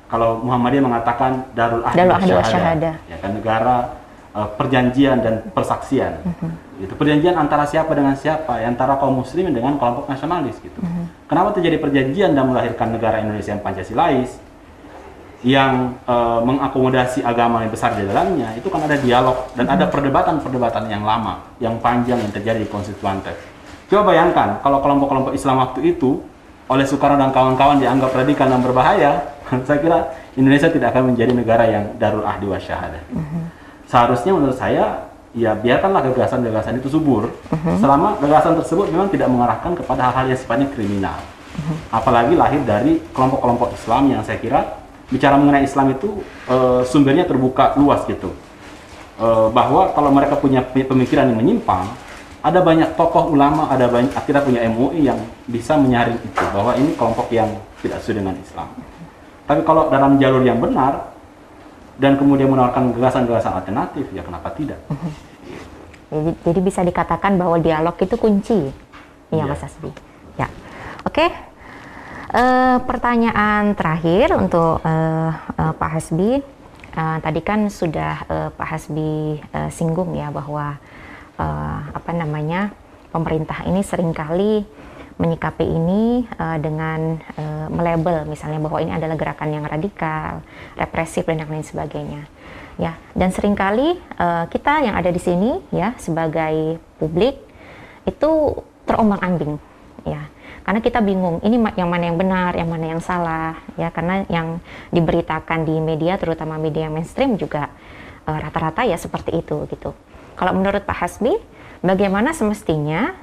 kalau 0.06 0.38
Muhammadiyah 0.38 0.84
mengatakan 0.86 1.50
darul 1.58 1.82
syahadah. 1.82 2.46
syahadah. 2.46 2.94
ya 3.10 3.16
kan 3.18 3.30
negara 3.34 3.76
eh, 4.36 4.48
perjanjian 4.60 5.24
dan 5.24 5.34
persaksian. 5.50 6.20
Itu 6.76 6.92
perjanjian 6.92 7.40
antara 7.40 7.64
siapa 7.64 7.96
dengan 7.96 8.12
siapa? 8.12 8.60
Ya, 8.60 8.68
Antara 8.68 9.00
kaum 9.00 9.24
muslimin 9.24 9.56
dengan 9.56 9.80
kelompok 9.80 10.12
nasionalis 10.12 10.60
gitu. 10.60 10.76
Kenapa 11.24 11.56
terjadi 11.56 11.80
perjanjian 11.80 12.36
dan 12.36 12.44
melahirkan 12.52 12.92
negara 12.92 13.24
Indonesia 13.24 13.56
yang 13.56 13.64
Pancasilais? 13.64 14.46
yang 15.44 15.94
eh, 16.08 16.40
mengakomodasi 16.42 17.20
agama 17.20 17.62
yang 17.62 17.70
besar 17.70 17.94
di 17.94 18.02
dalamnya 18.02 18.56
itu 18.56 18.66
kan 18.66 18.82
ada 18.82 18.96
dialog 18.96 19.46
dan 19.54 19.68
ada 19.68 19.86
perdebatan-perdebatan 19.86 20.88
yang 20.88 21.06
lama, 21.06 21.44
yang 21.60 21.76
panjang 21.78 22.18
yang 22.18 22.32
terjadi 22.32 22.64
di 22.64 22.68
konstituante. 22.70 23.30
Coba 23.86 24.10
bayangkan 24.10 24.58
kalau 24.64 24.82
kelompok-kelompok 24.82 25.32
Islam 25.36 25.62
waktu 25.62 25.94
itu 25.94 26.18
oleh 26.66 26.82
Soekarno 26.82 27.14
dan 27.14 27.30
kawan-kawan 27.30 27.78
dianggap 27.78 28.10
radikal 28.10 28.50
dan 28.50 28.58
berbahaya, 28.58 29.12
saya 29.68 29.78
kira 29.78 29.98
Indonesia 30.34 30.66
tidak 30.66 30.90
akan 30.90 31.14
menjadi 31.14 31.32
negara 31.36 31.64
yang 31.70 31.84
darul 32.00 32.26
ahdi 32.26 32.50
wa 32.50 32.58
syahadah. 32.58 33.02
Seharusnya 33.86 34.34
menurut 34.34 34.58
saya 34.58 35.06
ya 35.36 35.52
biarkanlah 35.52 36.00
gagasan-gagasan 36.10 36.80
itu 36.80 36.88
subur 36.88 37.28
selama 37.76 38.16
gagasan 38.24 38.56
tersebut 38.56 38.88
memang 38.88 39.12
tidak 39.12 39.28
mengarahkan 39.28 39.76
kepada 39.76 40.10
hal-hal 40.10 40.32
yang 40.32 40.40
sifatnya 40.40 40.68
kriminal. 40.72 41.18
Apalagi 41.88 42.34
lahir 42.36 42.60
dari 42.64 43.00
kelompok-kelompok 43.12 43.72
Islam 43.76 44.12
yang 44.12 44.20
saya 44.24 44.40
kira 44.40 44.60
bicara 45.06 45.38
mengenai 45.38 45.64
Islam 45.64 45.94
itu 45.94 46.20
eh, 46.50 46.82
sumbernya 46.84 47.24
terbuka 47.24 47.78
luas 47.78 48.02
gitu. 48.08 48.34
Eh, 49.16 49.48
bahwa 49.48 49.92
kalau 49.96 50.12
mereka 50.12 50.36
punya 50.36 50.60
pemikiran 50.66 51.32
yang 51.32 51.40
menyimpang, 51.40 51.88
ada 52.44 52.60
banyak 52.60 52.94
tokoh 53.00 53.32
ulama, 53.32 53.66
ada 53.72 53.88
banyak 53.88 54.12
kita 54.12 54.44
punya 54.44 54.62
MUI 54.68 55.08
yang 55.08 55.18
bisa 55.48 55.74
menyaring 55.74 56.20
itu 56.20 56.44
bahwa 56.52 56.76
ini 56.76 56.92
kelompok 56.94 57.32
yang 57.32 57.48
tidak 57.80 58.04
sesuai 58.04 58.22
dengan 58.22 58.34
Islam. 58.36 58.68
Tapi 59.48 59.60
kalau 59.64 59.88
dalam 59.88 60.20
jalur 60.20 60.44
yang 60.44 60.60
benar 60.60 61.15
dan 61.96 62.20
kemudian 62.20 62.52
menawarkan 62.52 62.92
gagasan-gagasan 62.92 63.56
alternatif, 63.56 64.04
ya 64.12 64.20
kenapa 64.20 64.52
tidak? 64.52 64.80
Jadi, 66.12 66.30
jadi 66.44 66.60
bisa 66.62 66.80
dikatakan 66.84 67.34
bahwa 67.40 67.56
dialog 67.58 67.96
itu 67.98 68.16
kunci. 68.20 68.60
Iya, 69.32 69.42
Iya. 69.42 69.44
Mas 69.50 69.64
Asbi. 69.64 69.90
Ya. 70.38 70.46
Oke. 71.02 71.26
Eh, 72.36 72.76
pertanyaan 72.84 73.72
terakhir 73.74 74.36
untuk 74.36 74.84
eh, 74.84 75.30
eh, 75.32 75.72
Pak 75.72 75.90
Hasbi. 75.96 76.30
Eh, 76.96 77.18
tadi 77.24 77.40
kan 77.42 77.66
sudah 77.72 78.22
eh, 78.28 78.48
Pak 78.52 78.68
Hasbi 78.70 79.40
eh, 79.40 79.70
singgung 79.72 80.14
ya 80.14 80.28
bahwa 80.30 80.76
eh, 81.40 81.78
apa 81.90 82.10
namanya 82.12 82.70
pemerintah 83.10 83.64
ini 83.64 83.80
sering 83.80 84.12
kali 84.12 84.62
menyikapi 85.16 85.64
ini 85.64 86.28
uh, 86.36 86.60
dengan 86.60 87.16
uh, 87.40 87.66
melabel 87.72 88.28
misalnya 88.28 88.60
bahwa 88.60 88.84
ini 88.84 88.92
adalah 88.92 89.16
gerakan 89.16 89.48
yang 89.48 89.64
radikal, 89.64 90.44
represif 90.76 91.24
dan 91.24 91.40
lain 91.40 91.64
sebagainya. 91.64 92.28
Ya, 92.76 93.00
dan 93.16 93.32
sering 93.32 93.56
kali 93.56 93.96
uh, 94.20 94.44
kita 94.52 94.84
yang 94.84 95.00
ada 95.00 95.08
di 95.08 95.16
sini 95.16 95.64
ya 95.72 95.96
sebagai 95.96 96.76
publik 97.00 97.40
itu 98.04 98.60
terombang-ambing 98.84 99.56
ya. 100.04 100.28
Karena 100.60 100.82
kita 100.82 101.00
bingung 101.00 101.40
ini 101.46 101.56
yang 101.78 101.88
mana 101.88 102.10
yang 102.10 102.18
benar, 102.18 102.52
yang 102.58 102.68
mana 102.68 102.84
yang 102.92 103.00
salah 103.00 103.56
ya 103.80 103.88
karena 103.88 104.26
yang 104.28 104.60
diberitakan 104.92 105.64
di 105.64 105.78
media 105.78 106.18
terutama 106.20 106.58
media 106.58 106.90
mainstream 106.90 107.38
juga 107.38 107.70
rata-rata 108.26 108.82
uh, 108.82 108.90
ya 108.90 108.98
seperti 108.98 109.40
itu 109.40 109.62
gitu. 109.70 109.94
Kalau 110.36 110.52
menurut 110.52 110.82
Pak 110.84 110.98
Hasbi, 111.00 111.32
bagaimana 111.80 112.34
semestinya 112.34 113.14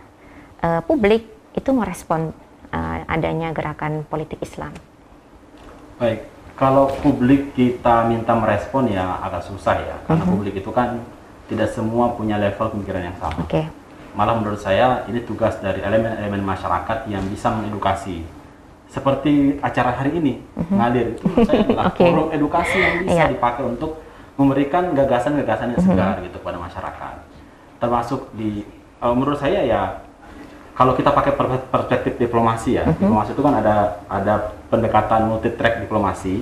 uh, 0.63 0.82
publik 0.88 1.33
itu 1.54 1.70
merespon 1.72 2.34
uh, 2.74 2.98
adanya 3.06 3.54
gerakan 3.54 4.04
politik 4.10 4.42
Islam? 4.42 4.74
Baik, 6.02 6.26
kalau 6.58 6.89
publik 7.02 7.54
kita 7.54 8.10
minta 8.10 8.34
merespon 8.34 8.89
ya 8.89 9.22
agak 9.22 9.46
susah 9.46 9.78
ya, 9.78 9.96
karena 10.06 10.26
mhm. 10.26 10.30
-huh. 10.30 10.34
publik 10.38 10.54
itu 10.58 10.72
kan 10.74 11.02
tidak 11.50 11.70
semua 11.70 12.13
punya 12.18 12.42
level 12.42 12.74
pemikiran 12.74 13.13
yang 13.13 13.18
sama. 13.22 13.46
Okay. 13.46 13.70
Malah 14.13 14.38
menurut 14.38 14.62
saya 14.62 15.06
ini 15.10 15.26
tugas 15.26 15.58
dari 15.62 15.82
elemen-elemen 15.82 16.42
masyarakat 16.42 17.10
yang 17.10 17.26
bisa 17.30 17.50
mengedukasi. 17.50 18.26
Seperti 18.89 19.58
acara 19.62 19.94
hari 19.94 20.18
ini, 20.18 20.34
mhm. 20.42 20.62
-huh. 20.62 20.76
ngalir 20.78 21.06
itu 21.18 21.26
saya 21.46 21.66
adalah 21.66 21.86
okay. 21.94 22.10
forum 22.10 22.28
edukasi 22.34 22.78
yang 22.78 22.96
bisa 23.06 23.22
yeah. 23.26 23.30
dipakai 23.30 23.63
untuk 23.66 24.02
memberikan 24.34 24.94
gagasan-gagasan 24.98 25.78
yang 25.78 25.82
mhm. 25.82 25.89
segar 25.94 26.10
uh 26.10 26.13
-huh. 26.18 26.26
gitu 26.26 26.38
kepada 26.42 26.58
masyarakat. 26.58 27.16
Termasuk 27.78 28.22
di 28.34 28.66
uh, 29.02 29.13
menurut 29.13 29.38
saya 29.38 29.62
ya 29.66 29.82
kalau 30.74 30.98
kita 30.98 31.14
pakai 31.14 31.38
perspektif 31.70 32.18
diplomasi 32.18 32.82
ya, 32.82 32.90
uh-huh. 32.90 32.98
diplomasi 32.98 33.30
itu 33.38 33.44
kan 33.46 33.54
ada 33.62 34.02
ada 34.10 34.34
pendekatan 34.74 35.30
multi 35.30 35.54
track 35.54 35.86
diplomasi. 35.86 36.42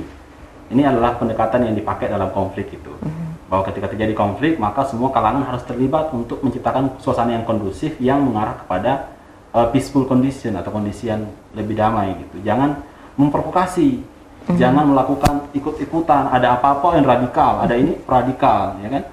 Ini 0.71 0.87
adalah 0.87 1.19
pendekatan 1.19 1.67
yang 1.67 1.75
dipakai 1.75 2.07
dalam 2.07 2.31
konflik 2.31 2.71
itu. 2.71 2.95
Uh-huh. 2.95 3.27
Bahwa 3.51 3.67
ketika 3.67 3.91
terjadi 3.91 4.15
konflik, 4.15 4.55
maka 4.55 4.87
semua 4.87 5.11
kalangan 5.11 5.43
harus 5.43 5.67
terlibat 5.67 6.15
untuk 6.15 6.39
menciptakan 6.39 6.95
suasana 7.03 7.35
yang 7.35 7.43
kondusif 7.43 7.99
yang 7.99 8.23
mengarah 8.23 8.55
kepada 8.63 9.11
uh, 9.51 9.67
peaceful 9.67 10.07
condition 10.07 10.55
atau 10.55 10.71
kondisi 10.71 11.11
yang 11.11 11.27
lebih 11.51 11.75
damai 11.75 12.15
gitu. 12.23 12.39
Jangan 12.47 12.79
memprovokasi, 13.19 13.99
uh-huh. 13.99 14.55
jangan 14.55 14.95
melakukan 14.95 15.51
ikut-ikutan. 15.51 16.31
Ada 16.31 16.55
apa-apa 16.55 16.95
yang 16.95 17.03
radikal, 17.03 17.59
ada 17.59 17.75
ini 17.75 17.99
radikal, 18.07 18.79
ya 18.79 18.87
kan? 18.87 19.03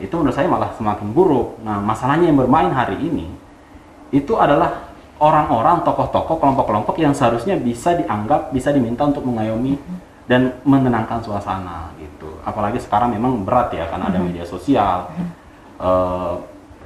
Itu 0.00 0.16
menurut 0.16 0.32
saya 0.32 0.48
malah 0.48 0.72
semakin 0.80 1.12
buruk. 1.12 1.60
Nah, 1.60 1.84
masalahnya 1.84 2.32
yang 2.32 2.40
bermain 2.40 2.72
hari 2.72 2.96
ini 2.96 3.43
itu 4.10 4.36
adalah 4.36 4.92
orang-orang 5.22 5.86
tokoh-tokoh 5.86 6.42
kelompok-kelompok 6.42 6.98
yang 6.98 7.14
seharusnya 7.14 7.54
bisa 7.56 7.94
dianggap 7.94 8.50
bisa 8.50 8.74
diminta 8.74 9.06
untuk 9.06 9.22
mengayomi 9.24 9.78
dan 10.26 10.56
menenangkan 10.64 11.20
suasana 11.22 11.92
gitu. 12.00 12.40
Apalagi 12.42 12.80
sekarang 12.80 13.12
memang 13.14 13.44
berat 13.44 13.72
ya 13.72 13.86
karena 13.88 14.10
ada 14.10 14.18
mm-hmm. 14.18 14.26
media 14.28 14.44
sosial 14.44 15.12
uh, 15.78 16.34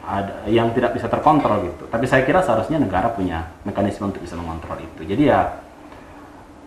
ada 0.09 0.49
yang 0.49 0.73
tidak 0.73 0.97
bisa 0.97 1.07
terkontrol 1.07 1.65
gitu. 1.69 1.85
Tapi 1.89 2.05
saya 2.09 2.25
kira 2.25 2.41
seharusnya 2.41 2.81
negara 2.81 3.13
punya 3.13 3.49
mekanisme 3.65 4.09
untuk 4.09 4.25
bisa 4.25 4.37
mengontrol 4.37 4.81
itu. 4.81 5.05
Jadi 5.05 5.23
ya 5.29 5.61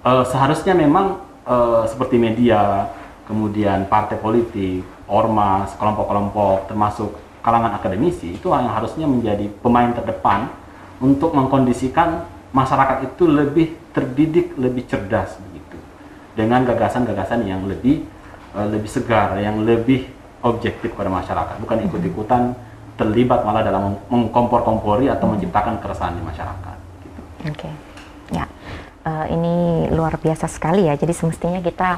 uh, 0.06 0.26
seharusnya 0.26 0.74
memang 0.74 1.22
uh, 1.46 1.84
seperti 1.86 2.18
media 2.18 2.90
kemudian 3.26 3.86
partai 3.88 4.18
politik 4.20 4.84
ormas 5.08 5.76
kelompok-kelompok 5.78 6.72
termasuk 6.72 7.12
kalangan 7.42 7.78
akademisi 7.78 8.38
itu 8.38 8.48
yang 8.50 8.70
harusnya 8.70 9.06
menjadi 9.10 9.50
pemain 9.62 9.92
terdepan 9.94 10.50
untuk 11.02 11.34
mengkondisikan 11.34 12.26
masyarakat 12.54 13.12
itu 13.12 13.24
lebih 13.26 13.68
terdidik, 13.92 14.54
lebih 14.56 14.86
cerdas 14.86 15.38
begitu. 15.50 15.78
Dengan 16.38 16.64
gagasan-gagasan 16.64 17.44
yang 17.44 17.66
lebih 17.66 18.06
uh, 18.54 18.70
lebih 18.70 18.88
segar, 18.88 19.36
yang 19.42 19.66
lebih 19.66 20.06
objektif 20.46 20.94
pada 20.94 21.10
masyarakat, 21.10 21.58
bukan 21.62 21.76
mm-hmm. 21.82 21.90
ikut-ikutan 21.92 22.42
terlibat 22.96 23.42
malah 23.42 23.66
dalam 23.66 23.98
mengkompor-kompori 24.14 25.10
atau 25.10 25.26
menciptakan 25.26 25.82
keresahan 25.82 26.14
di 26.18 26.24
masyarakat. 26.24 26.78
Gitu. 27.02 27.22
Oke, 27.50 27.66
okay. 27.66 27.74
ya 28.30 28.46
uh, 29.06 29.26
ini 29.30 29.88
luar 29.90 30.18
biasa 30.18 30.46
sekali 30.46 30.88
ya. 30.88 30.94
Jadi 30.98 31.14
semestinya 31.14 31.60
kita 31.62 31.98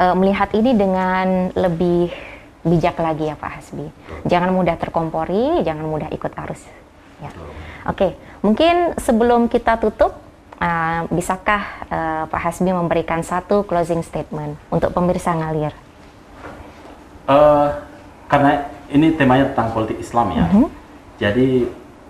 uh, 0.00 0.14
melihat 0.16 0.52
ini 0.56 0.76
dengan 0.76 1.52
lebih 1.56 2.12
bijak 2.60 3.00
lagi 3.00 3.28
ya 3.28 3.36
Pak 3.36 3.50
Hasbi. 3.60 3.86
Jangan 4.28 4.52
mudah 4.52 4.76
terkompori, 4.76 5.64
jangan 5.64 5.86
mudah 5.88 6.08
ikut 6.12 6.32
arus. 6.46 6.62
Ya. 7.20 7.30
Oke, 7.88 8.16
mungkin 8.44 8.96
sebelum 9.00 9.48
kita 9.48 9.80
tutup, 9.80 10.16
uh, 10.60 11.08
bisakah 11.08 11.62
uh, 11.88 12.22
Pak 12.28 12.40
Hasbi 12.40 12.72
memberikan 12.72 13.24
satu 13.24 13.64
closing 13.64 14.04
statement 14.04 14.60
untuk 14.68 14.92
pemirsa 14.92 15.32
ngalir? 15.32 15.72
Uh, 17.24 17.72
karena 18.28 18.68
ini 18.92 19.16
temanya 19.16 19.52
tentang 19.52 19.72
politik 19.72 19.96
Islam 20.00 20.34
ya. 20.34 20.44
-huh. 20.50 20.68
jadi 21.16 21.48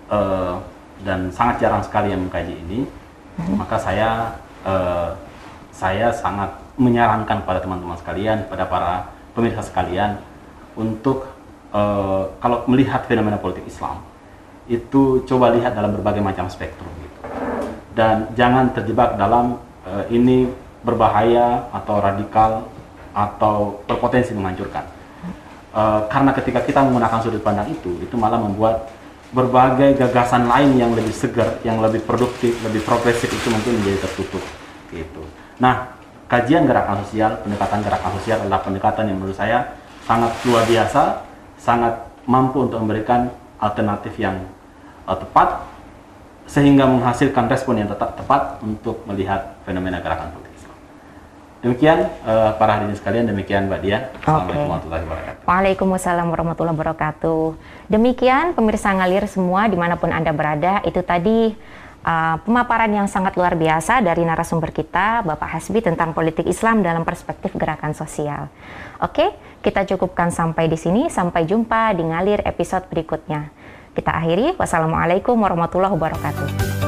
uh, 0.08 0.54
dan 1.00 1.28
sangat 1.32 1.62
jarang 1.62 1.82
sekali 1.84 2.10
yang 2.10 2.26
mengkaji 2.26 2.54
ini. 2.66 2.78
-huh. 2.86 3.54
maka 3.54 3.76
saya 3.78 4.34
uh, 4.66 5.14
saya 5.70 6.12
sangat 6.12 6.50
menyarankan 6.76 7.44
pada 7.44 7.60
teman-teman 7.60 7.96
sekalian, 8.00 8.44
pada 8.48 8.64
para 8.66 9.12
pemirsa 9.32 9.62
sekalian 9.64 10.18
untuk 10.78 11.26
uh, 11.74 12.30
kalau 12.38 12.66
melihat 12.70 13.06
fenomena 13.06 13.38
politik 13.38 13.66
Islam 13.66 14.02
itu 14.70 15.26
coba 15.26 15.50
lihat 15.50 15.74
dalam 15.74 15.90
berbagai 15.98 16.22
macam 16.22 16.46
spektrum 16.46 16.90
gitu. 17.02 17.18
Dan 17.90 18.30
jangan 18.38 18.70
terjebak 18.70 19.18
dalam 19.18 19.58
uh, 19.82 20.04
ini 20.10 20.46
berbahaya 20.86 21.66
atau 21.74 21.98
radikal 21.98 22.50
atau 23.10 23.82
berpotensi 23.90 24.30
menghancurkan. 24.32 24.86
Uh, 25.70 26.06
karena 26.10 26.30
ketika 26.34 26.62
kita 26.62 26.80
menggunakan 26.86 27.18
sudut 27.22 27.42
pandang 27.42 27.70
itu, 27.70 27.98
itu 28.02 28.14
malah 28.14 28.38
membuat 28.38 28.90
berbagai 29.30 29.94
gagasan 29.94 30.50
lain 30.50 30.74
yang 30.74 30.90
lebih 30.94 31.14
segar, 31.14 31.62
yang 31.62 31.78
lebih 31.78 32.02
produktif, 32.02 32.58
lebih 32.66 32.82
progresif 32.82 33.30
itu 33.30 33.46
mungkin 33.50 33.78
menjadi 33.78 34.06
tertutup 34.06 34.42
gitu. 34.90 35.22
Nah, 35.62 35.94
kajian 36.26 36.66
gerakan 36.66 37.06
sosial, 37.06 37.38
pendekatan 37.46 37.78
gerakan 37.86 38.10
sosial 38.18 38.38
adalah 38.42 38.60
pendekatan 38.62 39.06
yang 39.06 39.18
menurut 39.22 39.38
saya 39.38 39.78
sangat 40.10 40.34
luar 40.42 40.66
biasa, 40.66 41.22
sangat 41.54 41.94
mampu 42.26 42.66
untuk 42.66 42.82
memberikan 42.82 43.30
alternatif 43.62 44.18
yang 44.18 44.42
uh, 45.06 45.14
tepat 45.14 45.62
sehingga 46.50 46.82
menghasilkan 46.90 47.46
respon 47.46 47.78
yang 47.78 47.86
tetap 47.86 48.18
tepat 48.18 48.58
untuk 48.58 49.06
melihat 49.06 49.54
fenomena 49.62 50.02
gerakan 50.02 50.34
politik 50.34 50.50
Islam. 50.58 50.74
Demikian 51.62 52.10
uh, 52.26 52.58
para 52.58 52.82
hadirin 52.82 52.98
sekalian, 52.98 53.30
demikian 53.30 53.70
Mbak 53.70 53.80
Dia. 53.86 54.10
Assalamualaikum 54.18 54.66
warahmatullahi 54.66 55.04
wabarakatuh. 55.06 55.42
Waalaikumsalam 55.46 56.26
warahmatullahi 56.26 56.74
wabarakatuh. 56.74 57.42
Demikian 57.86 58.58
pemirsa 58.58 58.90
ngalir 58.90 59.30
semua 59.30 59.70
di 59.70 59.78
mana 59.78 59.94
pun 59.94 60.10
Anda 60.10 60.34
berada, 60.34 60.82
itu 60.82 60.98
tadi 61.06 61.54
uh, 62.04 62.36
pemaparan 62.42 62.90
yang 62.90 63.08
sangat 63.08 63.36
luar 63.36 63.56
biasa 63.56 64.00
dari 64.00 64.24
narasumber 64.24 64.72
kita, 64.72 65.24
Bapak 65.24 65.56
Hasbi 65.56 65.84
tentang 65.84 66.16
politik 66.16 66.48
Islam 66.48 66.80
dalam 66.80 67.04
perspektif 67.04 67.52
gerakan 67.56 67.92
sosial. 67.92 68.48
Oke, 69.00 69.32
kita 69.60 69.84
cukupkan 69.84 70.32
sampai 70.32 70.68
di 70.68 70.76
sini. 70.80 71.12
Sampai 71.12 71.44
jumpa 71.44 71.92
di 71.96 72.04
ngalir 72.04 72.40
episode 72.44 72.88
berikutnya. 72.88 73.52
Kita 73.92 74.16
akhiri. 74.16 74.56
Wassalamualaikum 74.56 75.36
warahmatullahi 75.36 75.92
wabarakatuh. 75.92 76.79